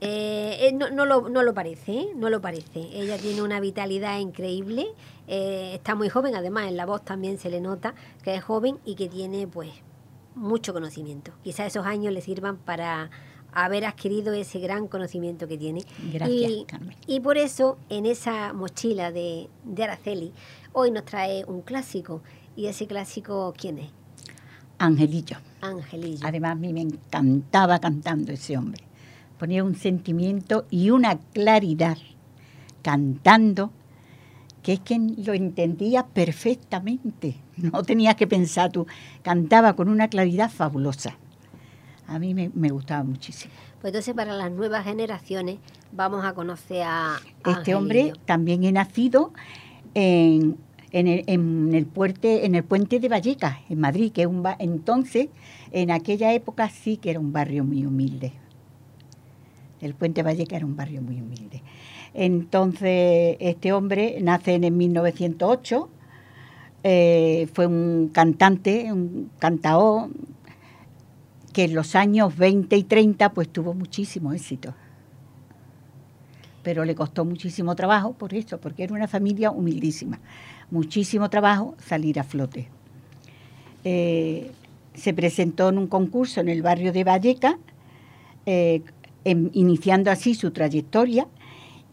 eh, 0.00 0.56
eh, 0.60 0.72
no, 0.72 0.90
no, 0.90 1.04
lo, 1.04 1.28
no 1.28 1.42
lo 1.42 1.52
parece, 1.54 1.92
¿eh? 1.92 2.08
no 2.16 2.30
lo 2.30 2.40
parece. 2.40 2.80
Ella 2.92 3.18
tiene 3.18 3.42
una 3.42 3.60
vitalidad 3.60 4.18
increíble, 4.18 4.86
eh, 5.28 5.72
está 5.74 5.94
muy 5.94 6.08
joven, 6.08 6.34
además 6.34 6.68
en 6.68 6.76
la 6.76 6.86
voz 6.86 7.04
también 7.04 7.38
se 7.38 7.50
le 7.50 7.60
nota 7.60 7.94
que 8.22 8.34
es 8.34 8.42
joven 8.42 8.78
y 8.84 8.94
que 8.94 9.08
tiene 9.08 9.46
pues 9.46 9.70
mucho 10.34 10.72
conocimiento. 10.72 11.32
Quizá 11.42 11.66
esos 11.66 11.86
años 11.86 12.12
le 12.12 12.20
sirvan 12.22 12.56
para 12.56 13.10
haber 13.54 13.84
adquirido 13.84 14.32
ese 14.32 14.58
gran 14.58 14.88
conocimiento 14.88 15.46
que 15.46 15.58
tiene. 15.58 15.82
Gracias, 16.12 16.50
y, 16.50 16.64
Carmen. 16.66 16.96
y 17.06 17.20
por 17.20 17.38
eso 17.38 17.78
en 17.88 18.06
esa 18.06 18.52
mochila 18.52 19.12
de, 19.12 19.48
de 19.64 19.84
Araceli 19.84 20.32
hoy 20.72 20.90
nos 20.90 21.04
trae 21.04 21.44
un 21.46 21.62
clásico. 21.62 22.22
¿Y 22.56 22.66
ese 22.66 22.86
clásico 22.86 23.52
quién 23.56 23.78
es? 23.78 23.90
Angelillo. 24.78 25.38
Angelillo. 25.60 26.26
Además, 26.26 26.52
a 26.52 26.54
mí 26.56 26.72
me 26.72 26.82
encantaba 26.82 27.78
cantando 27.78 28.32
ese 28.32 28.56
hombre. 28.56 28.84
Ponía 29.38 29.64
un 29.64 29.74
sentimiento 29.74 30.66
y 30.70 30.90
una 30.90 31.18
claridad 31.18 31.98
cantando 32.82 33.70
que 34.62 34.74
es 34.74 34.80
que 34.80 34.98
lo 34.98 35.34
entendía 35.34 36.06
perfectamente. 36.06 37.36
No 37.56 37.82
tenías 37.82 38.16
que 38.16 38.26
pensar 38.26 38.72
tú. 38.72 38.86
Cantaba 39.22 39.76
con 39.76 39.88
una 39.88 40.08
claridad 40.08 40.50
fabulosa. 40.50 41.16
A 42.06 42.18
mí 42.18 42.34
me, 42.34 42.50
me 42.54 42.68
gustaba 42.70 43.02
muchísimo. 43.04 43.52
Pues 43.80 43.92
entonces 43.92 44.14
para 44.14 44.32
las 44.34 44.50
nuevas 44.50 44.84
generaciones 44.84 45.58
vamos 45.92 46.24
a 46.24 46.34
conocer 46.34 46.82
a 46.84 47.16
Este 47.46 47.74
hombre 47.74 48.12
también 48.24 48.64
he 48.64 48.72
nacido 48.72 49.32
en, 49.94 50.56
en 50.90 51.06
el, 51.08 51.24
en 51.26 51.74
el 51.74 51.86
en 52.22 52.54
el 52.54 52.64
puente 52.64 53.00
de 53.00 53.08
Vallecas, 53.08 53.58
en 53.68 53.80
Madrid, 53.80 54.12
que 54.12 54.22
es 54.22 54.26
un 54.28 54.42
ba- 54.42 54.56
entonces, 54.58 55.28
en 55.72 55.90
aquella 55.90 56.32
época 56.32 56.68
sí 56.70 56.96
que 56.96 57.10
era 57.10 57.20
un 57.20 57.32
barrio 57.32 57.64
muy 57.64 57.84
humilde. 57.86 58.32
El 59.80 59.94
puente 59.94 60.22
de 60.22 60.24
Vallecas 60.30 60.56
era 60.56 60.66
un 60.66 60.76
barrio 60.76 61.02
muy 61.02 61.20
humilde. 61.20 61.62
Entonces, 62.14 63.36
este 63.40 63.72
hombre 63.72 64.18
nace 64.22 64.54
en 64.54 64.64
el 64.64 64.72
1908, 64.72 65.88
eh, 66.84 67.48
fue 67.52 67.66
un 67.66 68.08
cantante, 68.12 68.92
un 68.92 69.30
cantaor, 69.38 70.08
que 71.54 71.64
en 71.64 71.74
los 71.74 71.94
años 71.94 72.36
20 72.36 72.76
y 72.76 72.84
30 72.84 73.32
pues 73.32 73.48
tuvo 73.48 73.72
muchísimo 73.72 74.34
éxito 74.34 74.74
pero 76.64 76.84
le 76.84 76.96
costó 76.96 77.24
muchísimo 77.24 77.76
trabajo 77.76 78.14
por 78.14 78.34
eso, 78.34 78.58
porque 78.58 78.82
era 78.82 78.94
una 78.94 79.06
familia 79.06 79.52
humildísima. 79.52 80.18
Muchísimo 80.70 81.30
trabajo 81.30 81.76
salir 81.78 82.18
a 82.18 82.24
flote. 82.24 82.68
Eh, 83.84 84.50
se 84.94 85.12
presentó 85.12 85.68
en 85.68 85.78
un 85.78 85.86
concurso 85.86 86.40
en 86.40 86.48
el 86.48 86.62
barrio 86.62 86.92
de 86.92 87.04
Valleca, 87.04 87.58
eh, 88.46 88.82
iniciando 89.24 90.10
así 90.10 90.34
su 90.34 90.50
trayectoria, 90.50 91.28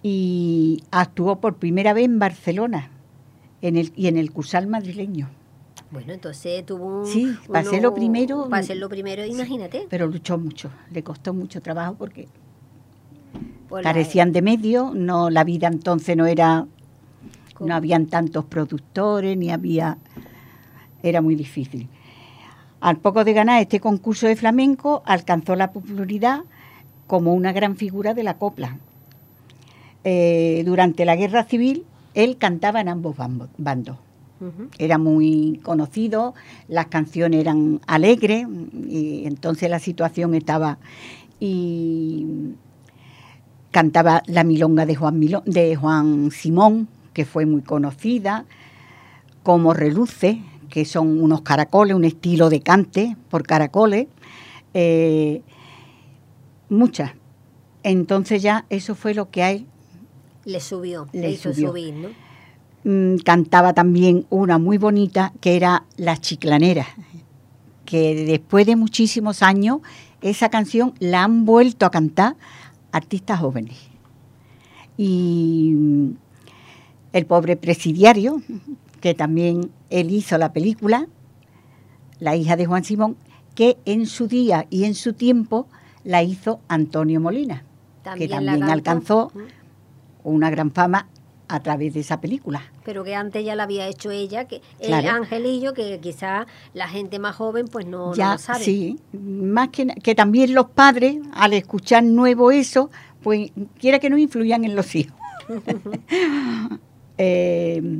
y 0.02 0.82
actuó 0.90 1.40
por 1.40 1.58
primera 1.58 1.94
vez 1.94 2.06
en 2.06 2.18
Barcelona 2.18 2.90
y 3.62 4.08
en 4.08 4.18
el 4.18 4.32
Cursal 4.32 4.68
madrileño. 4.68 5.30
Bueno, 5.92 6.14
entonces 6.14 6.66
tuvo 6.66 7.02
un... 7.02 7.06
Sí, 7.06 7.36
para 7.52 7.64
ser 7.70 7.82
lo 7.84 7.94
primero- 7.94 8.48
Para 8.50 8.64
ser 8.64 8.78
lo 8.78 8.88
primero, 8.88 9.26
imagínate. 9.26 9.88
Pero 9.90 10.08
luchó 10.08 10.38
mucho, 10.38 10.70
le 10.92 11.04
costó 11.04 11.34
mucho 11.34 11.62
trabajo 11.62 11.96
porque 11.98 12.28
carecían 13.84 14.32
de 14.32 14.42
medios, 14.42 14.94
no, 14.96 15.30
la 15.30 15.44
vida 15.44 15.68
entonces 15.68 16.16
no 16.18 16.26
era 16.26 16.66
¿Cómo? 17.54 17.68
no 17.70 17.76
habían 17.76 18.06
tantos 18.08 18.46
productores, 18.46 19.38
ni 19.38 19.52
había... 19.52 19.98
Era 21.04 21.22
muy 21.22 21.36
difícil. 21.36 21.88
Al 22.80 22.98
poco 22.98 23.24
de 23.24 23.34
ganar 23.34 23.62
este 23.62 23.80
concurso 23.80 24.28
de 24.28 24.36
flamenco, 24.36 25.04
alcanzó 25.06 25.56
la 25.56 25.72
popularidad 25.72 26.42
como 27.08 27.34
una 27.34 27.52
gran 27.54 27.76
figura 27.76 28.14
de 28.14 28.24
la 28.24 28.38
copla. 28.38 28.78
Eh, 30.04 30.64
durante 30.66 31.06
la 31.06 31.16
guerra 31.16 31.44
civil, 31.44 31.86
él 32.14 32.38
cantaba 32.38 32.82
en 32.82 32.90
ambos 32.90 33.16
bambo- 33.18 33.50
Era 34.78 34.98
muy 34.98 35.60
conocido, 35.64 36.34
las 36.68 36.88
canciones 36.88 37.40
eran 37.42 37.80
alegres, 37.88 38.48
y 38.88 39.26
entonces 39.26 39.70
la 39.70 39.80
situación 39.80 40.34
estaba... 40.36 40.78
Y 41.40 42.26
cantaba 43.72 44.22
la 44.28 44.44
milonga 44.44 44.86
de 44.86 44.96
Juan, 44.96 45.18
Milo- 45.20 45.44
de 45.46 45.76
Juan 45.76 46.30
Simón, 46.32 46.88
que 47.14 47.26
fue 47.26 47.46
muy 47.46 47.62
conocida, 47.62 48.46
como 49.44 49.74
Reluce, 49.74 50.42
que 50.70 50.86
son 50.86 51.22
unos 51.22 51.42
caracoles, 51.42 51.96
un 51.96 52.04
estilo 52.06 52.50
de 52.50 52.62
cante 52.62 53.16
por 53.30 53.44
caracoles, 53.44 54.08
eh, 54.74 55.42
muchas. 56.70 57.12
Entonces 57.84 58.42
ya 58.42 58.66
eso 58.70 58.94
fue 58.96 59.14
lo 59.14 59.30
que 59.32 59.50
él 59.50 59.66
Le 60.46 60.60
subió, 60.60 61.08
Le 61.14 61.22
le 61.22 61.32
hizo 61.32 61.54
subió. 61.54 61.70
subir, 61.70 61.94
¿no? 61.94 62.10
Mm, 62.84 63.18
cantaba 63.18 63.74
también 63.74 64.26
una 64.30 64.58
muy 64.58 64.78
bonita 64.78 65.34
que 65.40 65.56
era 65.56 65.86
La 65.98 66.18
Chiclanera, 66.18 66.88
que 67.86 68.26
después 68.26 68.66
de 68.66 68.76
muchísimos 68.76 69.44
años 69.44 69.80
esa 70.22 70.50
canción 70.50 70.94
la 71.00 71.24
han 71.24 71.46
vuelto 71.46 71.86
a 71.86 71.92
cantar 71.92 72.36
artistas 72.92 73.40
jóvenes. 73.40 73.78
Y 74.98 75.74
mm, 75.76 76.12
el 77.14 77.26
pobre 77.26 77.58
presidiario, 77.58 78.42
que 79.02 79.14
también 79.14 79.72
él 79.90 80.12
hizo 80.12 80.38
la 80.38 80.54
película, 80.54 81.08
la 82.20 82.36
hija 82.36 82.56
de 82.56 82.66
Juan 82.66 82.84
Simón, 82.84 83.18
que 83.56 83.78
en 83.86 84.06
su 84.06 84.28
día 84.28 84.68
y 84.70 84.86
en 84.86 84.96
su 84.96 85.14
tiempo 85.14 85.68
la 86.04 86.24
hizo 86.24 86.62
Antonio 86.68 87.20
Molina, 87.20 87.64
que 88.18 88.28
también 88.28 88.64
alcanzó 88.64 89.32
una 90.24 90.50
gran 90.50 90.72
fama 90.72 91.08
a 91.52 91.62
través 91.62 91.94
de 91.94 92.00
esa 92.00 92.22
película. 92.22 92.64
Pero 92.86 93.04
que 93.04 93.14
antes 93.14 93.44
ya 93.44 93.56
la 93.56 93.64
había 93.64 93.88
hecho 93.88 94.10
ella, 94.10 94.46
que 94.46 94.62
el 94.80 94.94
Angelillo, 94.94 95.74
que 95.74 96.00
quizá 96.00 96.48
la 96.74 96.88
gente 96.88 97.20
más 97.20 97.36
joven 97.36 97.68
pues 97.68 97.86
no, 97.86 98.16
ya, 98.16 98.34
lo 98.34 98.38
sabe. 98.38 98.64
Sí, 98.64 99.00
más 99.12 99.70
que, 99.70 99.88
que 99.88 100.16
también 100.16 100.54
los 100.54 100.70
padres, 100.70 101.18
al 101.34 101.54
escuchar 101.54 102.04
nuevo 102.04 102.52
eso, 102.52 102.90
pues 103.22 103.52
quiera 103.80 104.00
que 104.00 104.10
no 104.10 104.18
influyan 104.18 104.64
en 104.66 104.76
los 104.76 104.96
hijos. 104.96 105.18
Eh, 107.24 108.00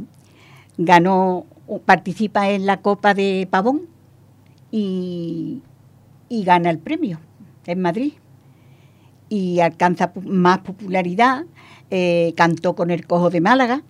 ganó, 0.80 1.46
participa 1.86 2.50
en 2.50 2.66
la 2.66 2.82
Copa 2.82 3.14
de 3.14 3.48
Pavón 3.52 3.82
y, 4.72 5.62
y 6.28 6.44
gana 6.44 6.72
el 6.72 6.80
premio 6.80 7.20
en 7.68 7.82
Madrid. 7.84 8.14
Y 9.30 9.60
alcanza 9.60 10.12
más 10.24 10.60
popularidad 10.60 11.46
eh, 11.92 12.34
cantó 12.38 12.74
con 12.74 12.90
el 12.90 13.06
Cojo 13.06 13.30
de 13.30 13.42
Málaga 13.42 13.84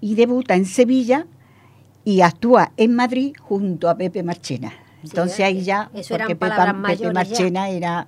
y 0.00 0.14
debuta 0.14 0.54
en 0.54 0.66
Sevilla 0.66 1.26
y 2.04 2.20
actúa 2.20 2.72
en 2.76 2.94
Madrid 2.94 3.34
junto 3.40 3.88
a 3.88 3.96
Pepe 3.96 4.22
Marchena. 4.22 4.72
Entonces 5.02 5.40
ahí 5.40 5.62
ya, 5.62 5.90
porque 6.08 6.36
Pepe, 6.36 7.12
Marchena 7.12 7.68
era 7.70 8.06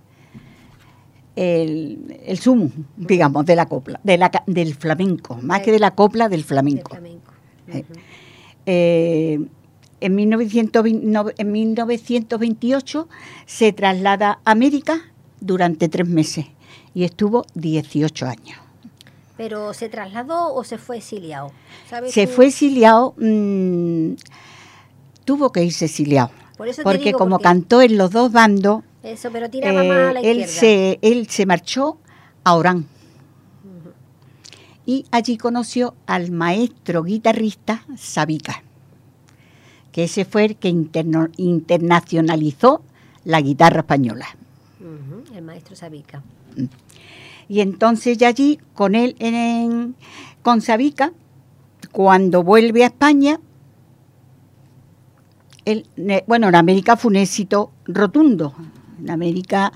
el, 1.34 2.20
el 2.24 2.38
sumo, 2.38 2.70
digamos, 2.96 3.44
de 3.46 3.56
la 3.56 3.66
copla, 3.66 4.00
de 4.04 4.16
la, 4.16 4.30
del 4.46 4.74
flamenco, 4.74 5.38
más 5.42 5.62
que 5.62 5.72
de 5.72 5.80
la 5.80 5.90
copla, 5.90 6.28
del 6.28 6.44
flamenco. 6.44 6.96
Eh, 7.68 7.84
eh, 8.66 9.40
en, 10.00 10.14
1920, 10.14 11.34
en 11.38 11.52
1928 11.52 13.08
se 13.46 13.72
traslada 13.72 14.38
a 14.44 14.52
América 14.52 15.00
durante 15.40 15.88
tres 15.88 16.08
meses 16.08 16.46
y 16.94 17.02
estuvo 17.04 17.44
18 17.54 18.26
años. 18.26 18.63
¿Pero 19.36 19.74
se 19.74 19.88
trasladó 19.88 20.54
o 20.54 20.62
se 20.64 20.78
fue 20.78 20.98
exiliado? 20.98 21.50
Se 22.08 22.26
fue 22.26 22.46
exiliado, 22.46 23.14
mm, 23.18 24.14
tuvo 25.24 25.50
que 25.50 25.64
irse 25.64 25.86
exiliado. 25.86 26.30
porque 26.84 27.12
como 27.12 27.40
cantó 27.40 27.82
en 27.82 27.98
los 27.98 28.12
dos 28.12 28.30
bandos, 28.30 28.84
eso, 29.02 29.30
pero 29.30 29.50
tiraba 29.50 29.84
más 29.84 30.10
a 30.10 30.12
la 30.14 30.20
eh, 30.20 30.30
él, 30.30 30.46
se, 30.46 30.98
él 31.02 31.28
se 31.28 31.46
marchó 31.46 31.98
a 32.42 32.54
Orán. 32.54 32.86
Y 34.86 35.06
allí 35.10 35.36
conoció 35.36 35.94
al 36.06 36.30
maestro 36.30 37.02
guitarrista 37.02 37.84
Sabica, 37.96 38.62
que 39.92 40.04
ese 40.04 40.24
fue 40.24 40.44
el 40.44 40.56
que 40.56 40.68
internacionalizó 40.68 42.82
la 43.24 43.40
guitarra 43.40 43.80
española. 43.80 44.26
el 45.34 45.42
maestro 45.42 45.74
Sabica. 45.74 46.22
Mm. 46.56 46.66
Y 47.48 47.60
entonces 47.60 48.18
ya 48.18 48.28
allí, 48.28 48.58
con 48.74 48.94
él 48.94 49.16
en, 49.18 49.94
con 50.42 50.60
Sabica, 50.60 51.12
cuando 51.92 52.42
vuelve 52.42 52.84
a 52.84 52.86
España, 52.86 53.40
él, 55.64 55.86
bueno, 56.26 56.48
en 56.48 56.54
América 56.54 56.96
fue 56.96 57.10
un 57.10 57.16
éxito 57.16 57.70
rotundo. 57.86 58.54
En 59.00 59.10
América, 59.10 59.72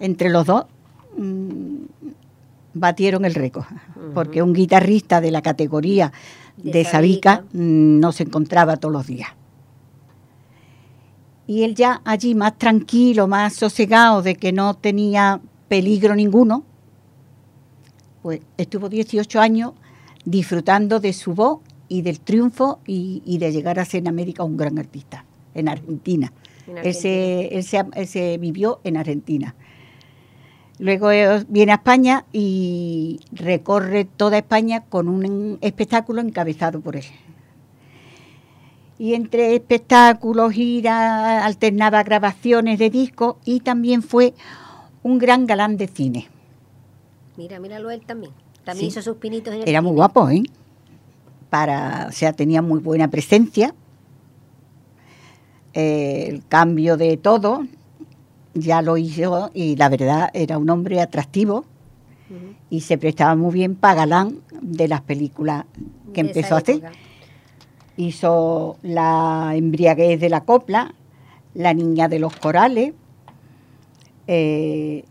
entre 0.00 0.30
los 0.30 0.46
dos, 0.46 0.66
mm, 1.16 1.76
batieron 2.74 3.24
el 3.24 3.34
récord, 3.34 3.66
porque 4.14 4.42
un 4.42 4.52
guitarrista 4.52 5.20
de 5.20 5.30
la 5.30 5.42
categoría 5.42 6.12
de, 6.56 6.84
Sabica, 6.84 7.44
mm, 7.52 8.00
no 8.00 8.12
se 8.12 8.24
encontraba 8.24 8.76
todos 8.76 8.92
los 8.92 9.06
días. 9.06 9.30
Y 11.46 11.64
él 11.64 11.74
ya 11.74 12.00
allí 12.04 12.34
más 12.34 12.56
tranquilo, 12.56 13.26
más 13.26 13.54
sosegado, 13.54 14.22
de 14.22 14.36
que 14.36 14.52
no 14.52 14.74
tenía 14.74 15.40
peligro 15.68 16.14
ninguno, 16.14 16.64
pues 18.22 18.40
estuvo 18.56 18.88
18 18.88 19.40
años 19.40 19.72
disfrutando 20.24 21.00
de 21.00 21.12
su 21.12 21.34
voz 21.34 21.60
y 21.88 22.02
del 22.02 22.20
triunfo 22.20 22.78
y, 22.86 23.36
de 23.38 23.52
llegar 23.52 23.78
a 23.78 23.84
ser 23.84 24.00
en 24.00 24.08
América 24.08 24.44
un 24.44 24.56
gran 24.56 24.78
artista, 24.78 25.24
en 25.54 25.68
Argentina. 25.68 26.32
Él, 26.82 26.94
se, 26.94 28.38
vivió 28.38 28.80
en 28.84 28.96
Argentina. 28.96 29.54
Luego 30.78 31.10
eh, 31.10 31.44
viene 31.48 31.72
a 31.72 31.76
España 31.76 32.24
y 32.32 33.20
recorre 33.32 34.04
toda 34.04 34.38
España 34.38 34.84
con 34.88 35.08
un 35.08 35.58
espectáculo 35.60 36.22
encabezado 36.22 36.80
por 36.80 36.96
él. 36.96 37.04
Y 38.98 39.14
entre 39.14 39.54
espectáculos, 39.54 40.52
giras, 40.52 41.44
alternaba 41.44 42.02
grabaciones 42.04 42.78
de 42.78 42.88
discos 42.88 43.36
y 43.44 43.60
también 43.60 44.02
fue 44.02 44.32
un 45.02 45.18
gran 45.18 45.46
galán 45.46 45.76
de 45.76 45.88
cine. 45.88 46.28
Mira, 47.42 47.58
míralo 47.58 47.90
él 47.90 48.02
también. 48.06 48.32
También 48.64 48.86
hizo 48.86 49.02
sus 49.02 49.16
pinitos 49.16 49.52
en 49.52 49.62
el 49.62 49.68
Era 49.68 49.82
muy 49.82 49.90
guapo, 49.90 50.30
¿eh? 50.30 50.44
Para, 51.50 52.06
o 52.08 52.12
sea, 52.12 52.32
tenía 52.32 52.62
muy 52.62 52.78
buena 52.78 53.08
presencia. 53.08 53.74
Eh, 55.74 56.26
el 56.28 56.46
cambio 56.46 56.96
de 56.96 57.16
todo 57.16 57.66
ya 58.54 58.80
lo 58.80 58.96
hizo 58.96 59.50
y 59.54 59.74
la 59.74 59.88
verdad 59.88 60.30
era 60.34 60.56
un 60.56 60.70
hombre 60.70 61.00
atractivo 61.00 61.64
y 62.70 62.82
se 62.82 62.96
prestaba 62.96 63.34
muy 63.34 63.52
bien 63.52 63.74
para 63.74 63.94
galán 63.96 64.38
de 64.60 64.86
las 64.86 65.00
películas 65.00 65.64
que 66.14 66.20
empezó 66.20 66.54
a 66.54 66.58
hacer. 66.58 66.92
Hizo 67.96 68.76
La 68.82 69.54
embriaguez 69.56 70.20
de 70.20 70.28
la 70.28 70.44
copla, 70.44 70.94
La 71.54 71.74
niña 71.74 72.06
de 72.06 72.20
los 72.20 72.36
corales, 72.36 72.94
eh, 74.28 75.04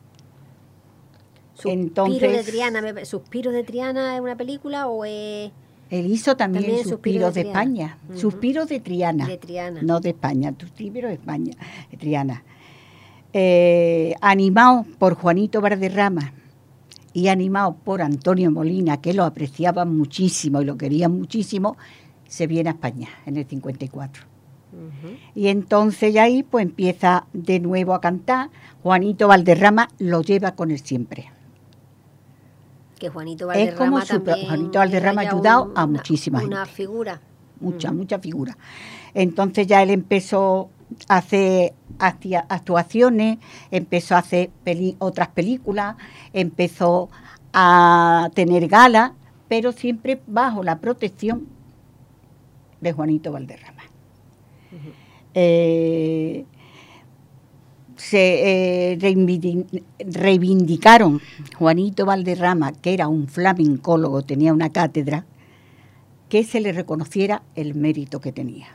Suspiro 1.61 2.31
de 2.31 2.43
Triana, 2.43 3.05
¿Suspiro 3.05 3.51
de 3.51 3.63
Triana 3.63 4.15
es 4.15 4.21
una 4.21 4.35
película 4.35 4.87
o 4.87 5.05
es...? 5.05 5.51
Él 5.91 6.09
hizo 6.09 6.37
también, 6.37 6.87
Suspiros 6.87 7.33
de, 7.33 7.41
España. 7.41 7.97
Suspiros 8.15 8.69
de 8.69 8.79
Triana. 8.79 9.27
De 9.27 9.37
Triana. 9.37 9.81
No 9.81 9.99
de 9.99 10.11
España, 10.11 10.53
Suspiros 10.57 11.09
de 11.09 11.15
España, 11.15 11.53
de 11.91 11.97
Triana. 11.97 12.43
Eh, 13.33 14.15
animado 14.21 14.85
por 14.97 15.15
Juanito 15.15 15.59
Valderrama 15.59 16.33
y 17.11 17.27
animado 17.27 17.75
por 17.83 18.01
Antonio 18.01 18.51
Molina, 18.51 19.01
que 19.01 19.13
lo 19.13 19.25
apreciaban 19.25 19.95
muchísimo 19.97 20.61
y 20.61 20.65
lo 20.65 20.77
querían 20.77 21.11
muchísimo, 21.11 21.75
se 22.25 22.47
viene 22.47 22.69
a 22.69 22.73
España 22.73 23.09
en 23.25 23.35
el 23.35 23.45
54. 23.45 24.23
Y 25.35 25.47
entonces 25.47 26.13
ya 26.13 26.23
ahí 26.23 26.43
pues 26.43 26.63
empieza 26.63 27.27
de 27.33 27.59
nuevo 27.59 27.93
a 27.93 27.99
cantar. 27.99 28.49
Juanito 28.81 29.27
Valderrama 29.27 29.89
lo 29.99 30.21
lleva 30.21 30.55
con 30.55 30.71
él 30.71 30.79
siempre 30.79 31.29
que 33.01 33.09
Juanito 33.09 33.47
Valderrama 33.47 33.71
es 33.71 33.77
como 33.79 33.99
también 34.23 34.45
Juanito 34.45 34.77
Valderrama 34.77 35.21
ha 35.23 35.27
ayudado 35.27 35.71
a 35.73 35.87
muchísima 35.87 36.39
gente. 36.39 36.53
Una 36.53 36.67
figura. 36.67 37.19
Mucha, 37.59 37.91
mucha 37.91 38.19
figura. 38.19 38.55
Entonces 39.15 39.65
ya 39.65 39.81
él 39.81 39.89
empezó 39.89 40.69
a 41.07 41.17
hacer 41.17 41.73
actuaciones, 41.97 43.39
empezó 43.71 44.15
a 44.15 44.19
hacer 44.19 44.51
otras 44.99 45.29
películas, 45.29 45.95
empezó 46.31 47.09
a 47.53 48.29
tener 48.35 48.67
galas, 48.67 49.13
pero 49.47 49.71
siempre 49.71 50.21
bajo 50.27 50.61
la 50.61 50.77
protección 50.77 51.47
de 52.81 52.93
Juanito 52.93 53.31
Valderrama 53.31 53.81
se 58.01 58.93
eh, 58.93 58.97
reivindicaron 59.99 61.21
Juanito 61.57 62.05
Valderrama, 62.05 62.73
que 62.73 62.93
era 62.93 63.07
un 63.07 63.27
flamencólogo, 63.27 64.23
tenía 64.23 64.53
una 64.53 64.71
cátedra, 64.71 65.25
que 66.27 66.43
se 66.43 66.61
le 66.61 66.71
reconociera 66.71 67.43
el 67.55 67.75
mérito 67.75 68.19
que 68.19 68.31
tenía. 68.31 68.67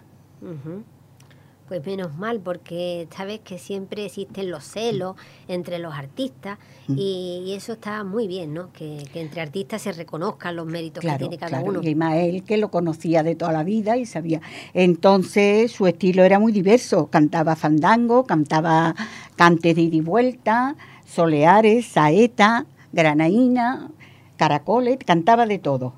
Pues 1.68 1.84
menos 1.84 2.16
mal, 2.16 2.38
porque 2.38 3.08
sabes 3.10 3.40
que 3.40 3.58
siempre 3.58 4.06
existen 4.06 4.52
los 4.52 4.62
celos 4.62 5.16
entre 5.48 5.80
los 5.80 5.94
artistas 5.94 6.58
mm. 6.86 6.94
y, 6.96 7.52
eso 7.56 7.72
está 7.72 8.04
muy 8.04 8.28
bien, 8.28 8.54
¿no? 8.54 8.72
Que, 8.72 9.04
entre 9.14 9.40
artistas 9.40 9.82
se 9.82 9.90
reconozcan 9.90 10.54
los 10.54 10.66
méritos 10.66 11.02
que 11.02 11.18
tiene 11.18 11.38
cada 11.38 11.60
uno. 11.60 11.80
Y 11.82 11.94
más 11.96 12.14
él 12.16 12.44
que 12.44 12.56
lo 12.56 12.70
conocía 12.70 13.24
de 13.24 13.34
toda 13.34 13.50
la 13.50 13.64
vida 13.64 13.96
y 13.96 14.06
sabía. 14.06 14.40
Entonces 14.74 15.72
su 15.72 15.88
estilo 15.88 16.22
era 16.22 16.38
muy 16.38 16.52
diverso. 16.52 17.08
Cantaba 17.08 17.56
fandango, 17.56 18.26
cantaba 18.26 18.94
cantes 19.34 19.74
de 19.74 19.82
ida 19.82 19.96
y 19.96 20.00
vuelta, 20.02 20.76
soleares, 21.04 21.86
saeta, 21.86 22.66
granaína, 22.92 23.90
caracoles, 24.36 24.98
cantaba 25.04 25.46
de 25.46 25.58
todo. 25.58 25.94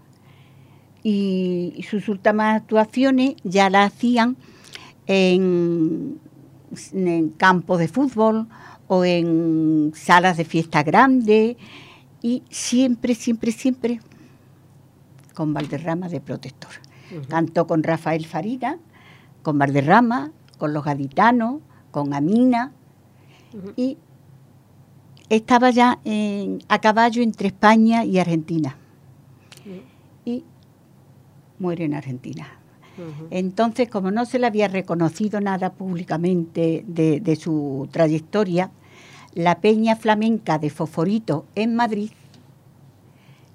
y, 1.02 1.84
sus 1.88 2.08
últimas 2.08 2.56
actuaciones 2.56 3.36
ya 3.44 3.68
las 3.70 3.92
hacían 3.92 4.36
en, 5.08 6.20
en 6.92 7.28
campos 7.30 7.78
de 7.80 7.88
fútbol 7.88 8.46
o 8.86 9.04
en 9.04 9.92
salas 9.94 10.36
de 10.36 10.44
fiesta 10.44 10.82
grande 10.82 11.56
y 12.22 12.42
siempre, 12.50 13.14
siempre, 13.14 13.50
siempre 13.50 14.00
con 15.34 15.54
Valderrama 15.54 16.08
de 16.08 16.20
protector. 16.20 16.70
Cantó 17.28 17.66
con 17.66 17.82
Rafael 17.82 18.26
Farina, 18.26 18.78
con 19.42 19.58
Valderrama, 19.58 20.30
con 20.58 20.74
los 20.74 20.84
gaditanos, 20.84 21.62
con 21.90 22.12
Amina 22.12 22.72
y 23.76 23.96
estaba 25.30 25.70
ya 25.70 26.00
a 26.68 26.78
caballo 26.80 27.22
entre 27.22 27.48
España 27.48 28.04
y 28.04 28.18
Argentina. 28.18 28.76
Y 30.24 30.44
muere 31.58 31.84
en 31.84 31.94
Argentina. 31.94 32.57
Entonces, 33.30 33.88
como 33.88 34.10
no 34.10 34.24
se 34.26 34.38
le 34.38 34.46
había 34.46 34.68
reconocido 34.68 35.40
nada 35.40 35.72
públicamente 35.72 36.84
de, 36.86 37.36
su 37.36 37.88
trayectoria, 37.90 38.70
la 39.34 39.60
Peña 39.60 39.96
Flamenca 39.96 40.58
de 40.58 40.70
Foforito 40.70 41.46
en 41.54 41.74
Madrid 41.74 42.10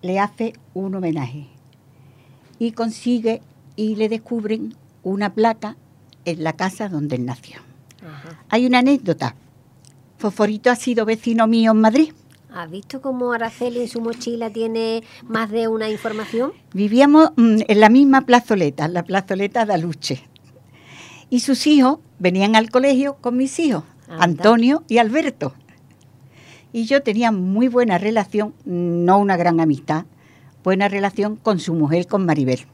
le 0.02 0.20
hace 0.20 0.54
un 0.74 0.96
homenaje 0.96 1.48
y 2.60 2.72
consigue 2.72 3.41
y 3.76 3.96
le 3.96 4.10
descubren 4.10 4.76
una 5.02 5.34
placa 5.34 5.76
en 6.26 6.44
la 6.44 6.54
casa 6.54 6.89
donde 6.89 7.16
él 7.16 7.26
nació. 7.26 7.58
Hay 8.50 8.66
una 8.66 8.80
anécdota. 8.80 9.36
Foforito 10.18 10.70
ha 10.70 10.76
sido 10.76 11.06
vecino 11.06 11.48
mío 11.48 11.72
en 11.72 11.82
Madrid. 11.82 12.14
¿Has 12.56 12.70
visto 12.70 13.01
cómo 13.01 13.34
Araceli 13.34 13.82
en 13.82 13.88
su 13.88 13.99
mochila 13.99 14.51
tiene 14.51 15.04
más 15.24 15.49
de 15.49 15.68
una 15.68 15.89
información? 15.89 16.54
Vivíamos 16.72 17.32
mm, 17.36 17.62
en 17.68 17.80
la 17.80 17.89
misma 17.89 18.22
plazoleta, 18.22 18.88
la 18.88 19.01
plazoleta 19.01 19.66
de 19.66 19.74
Aluche. 19.74 20.24
Y 21.32 21.39
sus 21.39 21.66
hijos 21.66 21.97
venían 22.20 22.56
al 22.56 22.70
colegio 22.70 23.16
con 23.22 23.38
mis 23.38 23.58
hijos, 23.60 23.84
Antonio 24.08 24.84
y 24.88 24.99
Alberto. 24.99 25.56
Y 26.72 26.86
yo 26.86 27.01
tenía 27.01 27.32
muy 27.32 27.70
buena 27.70 27.97
relación, 27.97 28.54
no 28.66 29.18
una 29.18 29.36
gran 29.36 29.60
amistad, 29.60 30.06
buena 30.64 30.88
relación 30.89 31.38
con 31.38 31.58
su 31.58 31.74
mujer, 31.74 32.06
con 32.06 32.24
Maribel. 32.24 32.68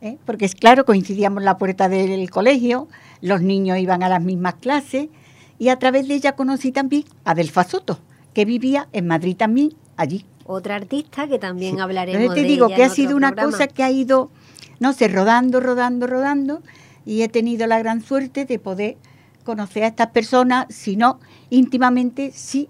¿Eh? 0.00 0.18
Porque 0.24 0.46
es 0.46 0.56
claro, 0.56 0.84
coincidíamos 0.84 1.42
en 1.42 1.44
la 1.44 1.58
puerta 1.58 1.88
del 1.88 2.28
colegio, 2.28 2.88
los 3.20 3.40
niños 3.40 3.78
iban 3.78 4.02
a 4.02 4.08
las 4.08 4.22
mismas 4.22 4.54
clases 4.54 5.10
y 5.58 5.68
a 5.68 5.78
través 5.78 6.08
de 6.08 6.14
ella 6.14 6.32
conocí 6.32 6.72
también 6.72 7.04
a 7.24 7.34
Delfa 7.34 7.64
Soto, 7.64 7.98
que 8.34 8.44
vivía 8.44 8.88
en 8.92 9.06
Madrid 9.06 9.36
también, 9.36 9.74
allí. 9.96 10.24
Otra 10.44 10.76
artista 10.76 11.26
que 11.26 11.38
también 11.38 11.80
hablaremos 11.80 12.34
te 12.34 12.42
digo 12.42 12.68
que 12.68 12.84
ha 12.84 12.88
sido 12.88 13.16
una 13.16 13.34
cosa 13.34 13.66
que 13.66 13.82
ha 13.82 13.90
ido, 13.90 14.30
no 14.78 14.92
sé, 14.92 15.08
rodando, 15.08 15.60
rodando, 15.60 16.06
rodando 16.06 16.62
y 17.04 17.22
he 17.22 17.28
tenido 17.28 17.66
la 17.66 17.78
gran 17.78 18.02
suerte 18.02 18.44
de 18.44 18.58
poder 18.58 18.96
conocer 19.44 19.84
a 19.84 19.88
estas 19.88 20.08
personas, 20.08 20.66
si 20.68 20.96
no 20.96 21.18
íntimamente, 21.50 22.32
sí 22.32 22.68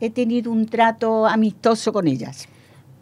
he 0.00 0.10
tenido 0.10 0.50
un 0.50 0.66
trato 0.66 1.26
amistoso 1.26 1.92
con 1.92 2.08
ellas. 2.08 2.48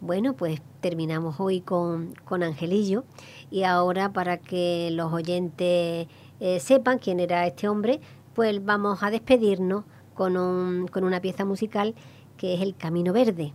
Bueno, 0.01 0.33
pues 0.33 0.61
terminamos 0.81 1.39
hoy 1.39 1.61
con, 1.61 2.13
con 2.25 2.43
Angelillo 2.43 3.05
y 3.51 3.63
ahora 3.63 4.13
para 4.13 4.37
que 4.37 4.89
los 4.91 5.13
oyentes 5.13 6.07
eh, 6.39 6.59
sepan 6.59 6.99
quién 6.99 7.19
era 7.19 7.45
este 7.45 7.67
hombre, 7.67 8.01
pues 8.33 8.63
vamos 8.63 9.03
a 9.03 9.09
despedirnos 9.09 9.83
con, 10.13 10.37
un, 10.37 10.87
con 10.87 11.03
una 11.03 11.19
pieza 11.21 11.45
musical 11.45 11.95
que 12.37 12.55
es 12.55 12.61
El 12.61 12.75
Camino 12.75 13.13
Verde. 13.13 13.53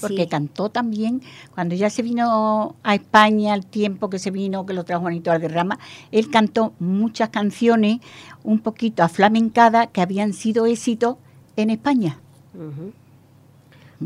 porque 0.00 0.28
cantó 0.28 0.70
también, 0.70 1.20
cuando 1.54 1.74
ya 1.74 1.90
se 1.90 2.02
vino 2.02 2.76
a 2.82 2.94
España, 2.94 3.54
el 3.54 3.66
tiempo 3.66 4.08
que 4.08 4.18
se 4.18 4.30
vino, 4.30 4.64
que 4.64 4.72
lo 4.72 4.84
trajo 4.84 5.02
Juanito 5.02 5.30
Alderrama, 5.30 5.78
él 6.10 6.30
cantó 6.30 6.72
muchas 6.78 7.28
canciones 7.28 7.98
un 8.42 8.60
poquito 8.60 9.02
aflamencadas 9.02 9.88
que 9.88 10.00
habían 10.00 10.32
sido 10.32 10.66
éxitos 10.66 11.16
en 11.56 11.70
España. 11.70 12.18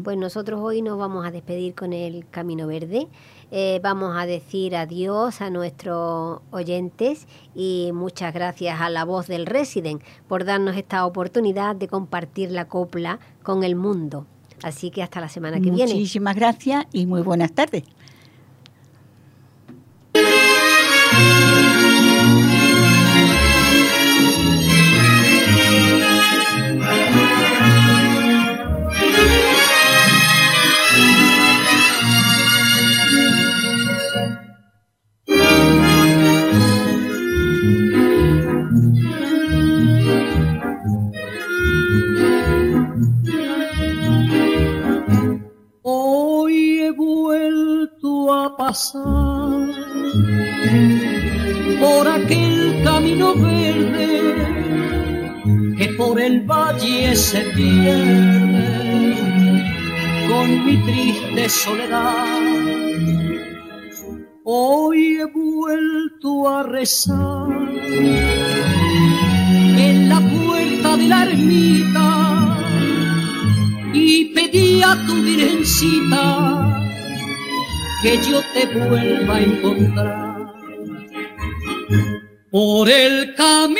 Pues 0.03 0.17
nosotros 0.17 0.61
hoy 0.63 0.83
nos 0.83 0.99
vamos 0.99 1.27
a 1.27 1.31
despedir 1.31 1.75
con 1.75 1.93
el 1.93 2.27
Camino 2.31 2.67
Verde. 2.67 3.09
Eh, 3.51 3.81
vamos 3.83 4.17
a 4.17 4.27
decir 4.27 4.77
adiós 4.77 5.41
a 5.41 5.51
nuestros 5.51 6.41
oyentes 6.51 7.27
y 7.55 7.91
muchas 7.95 8.35
gracias 8.35 8.81
a 8.81 8.91
la 8.91 9.05
voz 9.05 9.27
del 9.27 9.47
Resident 9.47 10.03
por 10.27 10.45
darnos 10.45 10.77
esta 10.77 11.07
oportunidad 11.07 11.75
de 11.77 11.89
compartir 11.89 12.51
la 12.51 12.67
copla 12.67 13.19
con 13.43 13.65
el 13.65 13.75
mundo. 13.75 14.27
Así 14.63 14.91
que 14.91 15.03
hasta 15.03 15.21
la 15.21 15.29
semana 15.29 15.61
que 15.61 15.71
viene. 15.71 15.93
Muchísimas 15.93 16.35
gracias 16.35 16.87
y 16.93 17.07
muy 17.07 17.23
buenas 17.23 17.53
tardes. 17.53 17.85
Por 51.81 52.09
aquel 52.09 52.83
camino 52.83 53.35
verde 53.35 54.35
que 55.77 55.89
por 55.97 56.21
el 56.21 56.41
valle 56.41 57.15
se 57.15 57.41
pierde 57.57 59.15
con 60.29 60.65
mi 60.65 60.77
triste 60.79 61.49
soledad. 61.49 62.27
Hoy 64.45 65.19
he 65.21 65.27
vuelto 65.27 66.49
a 66.49 66.63
rezar 66.63 67.49
en 69.87 70.09
la 70.09 70.21
puerta 70.21 70.97
de 70.97 71.09
la 71.09 71.23
ermita 71.25 72.59
y 73.93 74.33
pedí 74.35 74.83
a 74.83 74.97
tu 75.07 75.15
virgencita 75.23 76.88
que 78.03 78.17
yo 78.19 78.41
te 78.55 78.67
vuelva 78.67 79.35
a 79.35 79.41
encontrar 79.41 80.53
por 82.51 82.89
el 82.89 83.35
camino 83.35 83.79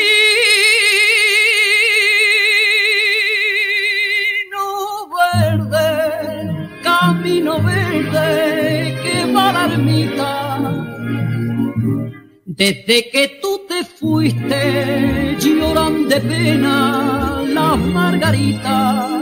verde, 5.17 6.69
camino 6.83 7.63
verde 7.63 8.99
que 9.03 9.33
va 9.33 9.53
la 9.53 9.65
ermita. 9.73 10.59
Desde 12.45 13.11
que 13.11 13.39
tú 13.41 13.61
te 13.69 13.85
fuiste, 13.85 15.37
lloran 15.39 16.09
de 16.09 16.21
pena 16.21 17.45
las 17.47 17.79
margaritas 17.79 19.18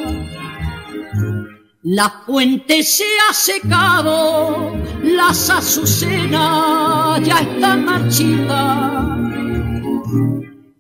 la 1.89 2.11
fuente 2.27 2.83
se 2.83 3.05
ha 3.05 3.33
secado, 3.33 4.73
las 5.05 5.49
azucenas 5.49 7.21
ya 7.25 7.39
están 7.39 7.85
marchitas. 7.85 9.19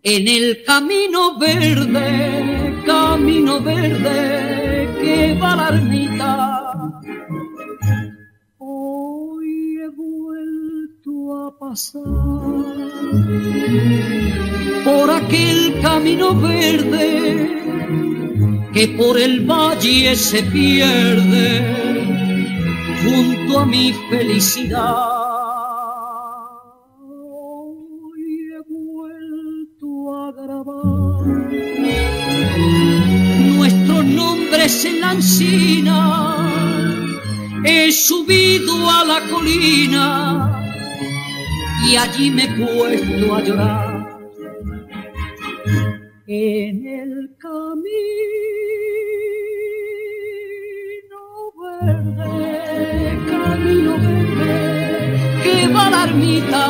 En 0.03 0.27
el 0.27 0.65
camino 0.65 1.39
verde, 1.39 2.83
camino 2.85 3.61
verde 3.61 4.89
que 5.01 5.39
va 5.41 5.55
la 5.55 5.69
ermita. 5.69 7.01
Hoy 8.59 9.77
he 9.85 9.89
vuelto 9.91 11.47
a 11.47 11.57
pasar 11.57 12.03
por 14.85 15.11
aquel 15.11 15.81
camino 15.83 16.35
verde 16.35 17.66
que 18.77 18.89
por 18.89 19.19
el 19.19 19.41
valle 19.51 20.15
se 20.15 20.43
pierde 20.43 21.49
junto 23.03 23.61
a 23.61 23.65
mi 23.65 23.95
felicidad. 24.11 24.83
Hoy 27.01 28.23
he 28.53 28.61
vuelto 28.69 29.89
a 30.15 30.31
grabar 30.33 31.27
nuestros 33.57 34.05
nombres 34.05 34.85
en 34.85 35.01
la 35.01 35.13
encina. 35.13 35.99
He 37.65 37.91
subido 37.91 38.91
a 38.91 39.05
la 39.07 39.21
colina 39.31 40.63
y 41.89 41.97
allí 41.97 42.31
me 42.31 42.45
he 42.45 42.49
puesto 42.49 43.35
a 43.37 43.41
llorar 43.41 44.07
en 46.27 46.87
el 46.87 47.37
camino 47.39 48.46
camino 53.33 53.93
verde 53.99 55.43
que 55.43 55.69
va 55.69 55.91
la 55.91 56.05
ermita. 56.05 56.65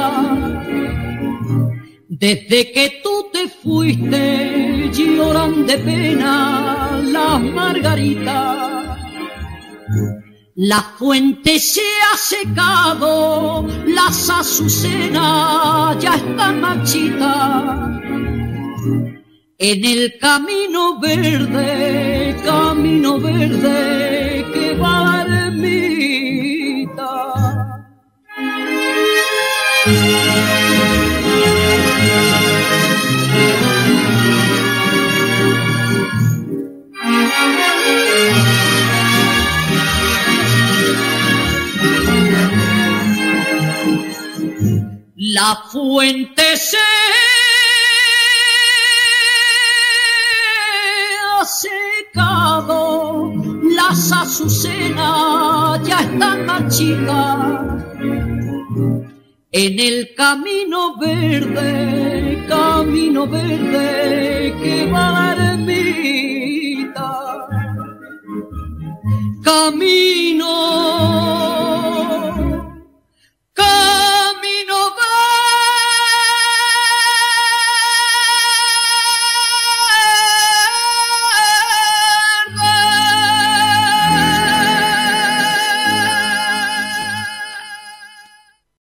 Desde 2.08 2.72
que 2.72 3.00
tú 3.02 3.26
te 3.32 3.48
fuiste 3.48 4.66
lloran 4.92 5.66
de 5.66 5.78
pena 5.78 7.00
las 7.02 7.40
margaritas. 7.40 8.98
La 10.56 10.80
fuente 10.98 11.58
se 11.58 11.82
ha 11.82 12.16
secado, 12.16 13.66
las 13.86 14.30
azucenas 14.30 15.98
ya 16.00 16.14
están 16.14 16.60
marchitas. 16.60 18.00
En 19.58 19.84
el 19.84 20.18
camino 20.18 20.98
verde, 20.98 22.36
camino 22.44 23.18
verde 23.18 24.25
que 24.76 24.82
va 24.82 25.20
a 25.20 25.24
la 25.24 25.46
ermita. 25.46 27.12
La 45.16 45.56
fuente 45.70 46.56
se 46.56 46.76
las 53.76 54.12
azucenas 54.12 55.80
ya 55.86 56.00
están 56.00 56.46
marchitas. 56.46 57.84
En 59.52 59.78
el 59.78 60.14
camino 60.14 60.96
verde, 60.98 62.44
camino 62.48 63.26
verde 63.26 64.54
que 64.62 64.90
va 64.90 65.30
a 65.30 65.34
la. 65.34 65.56
Camino, 69.44 70.52
camino. 73.52 74.15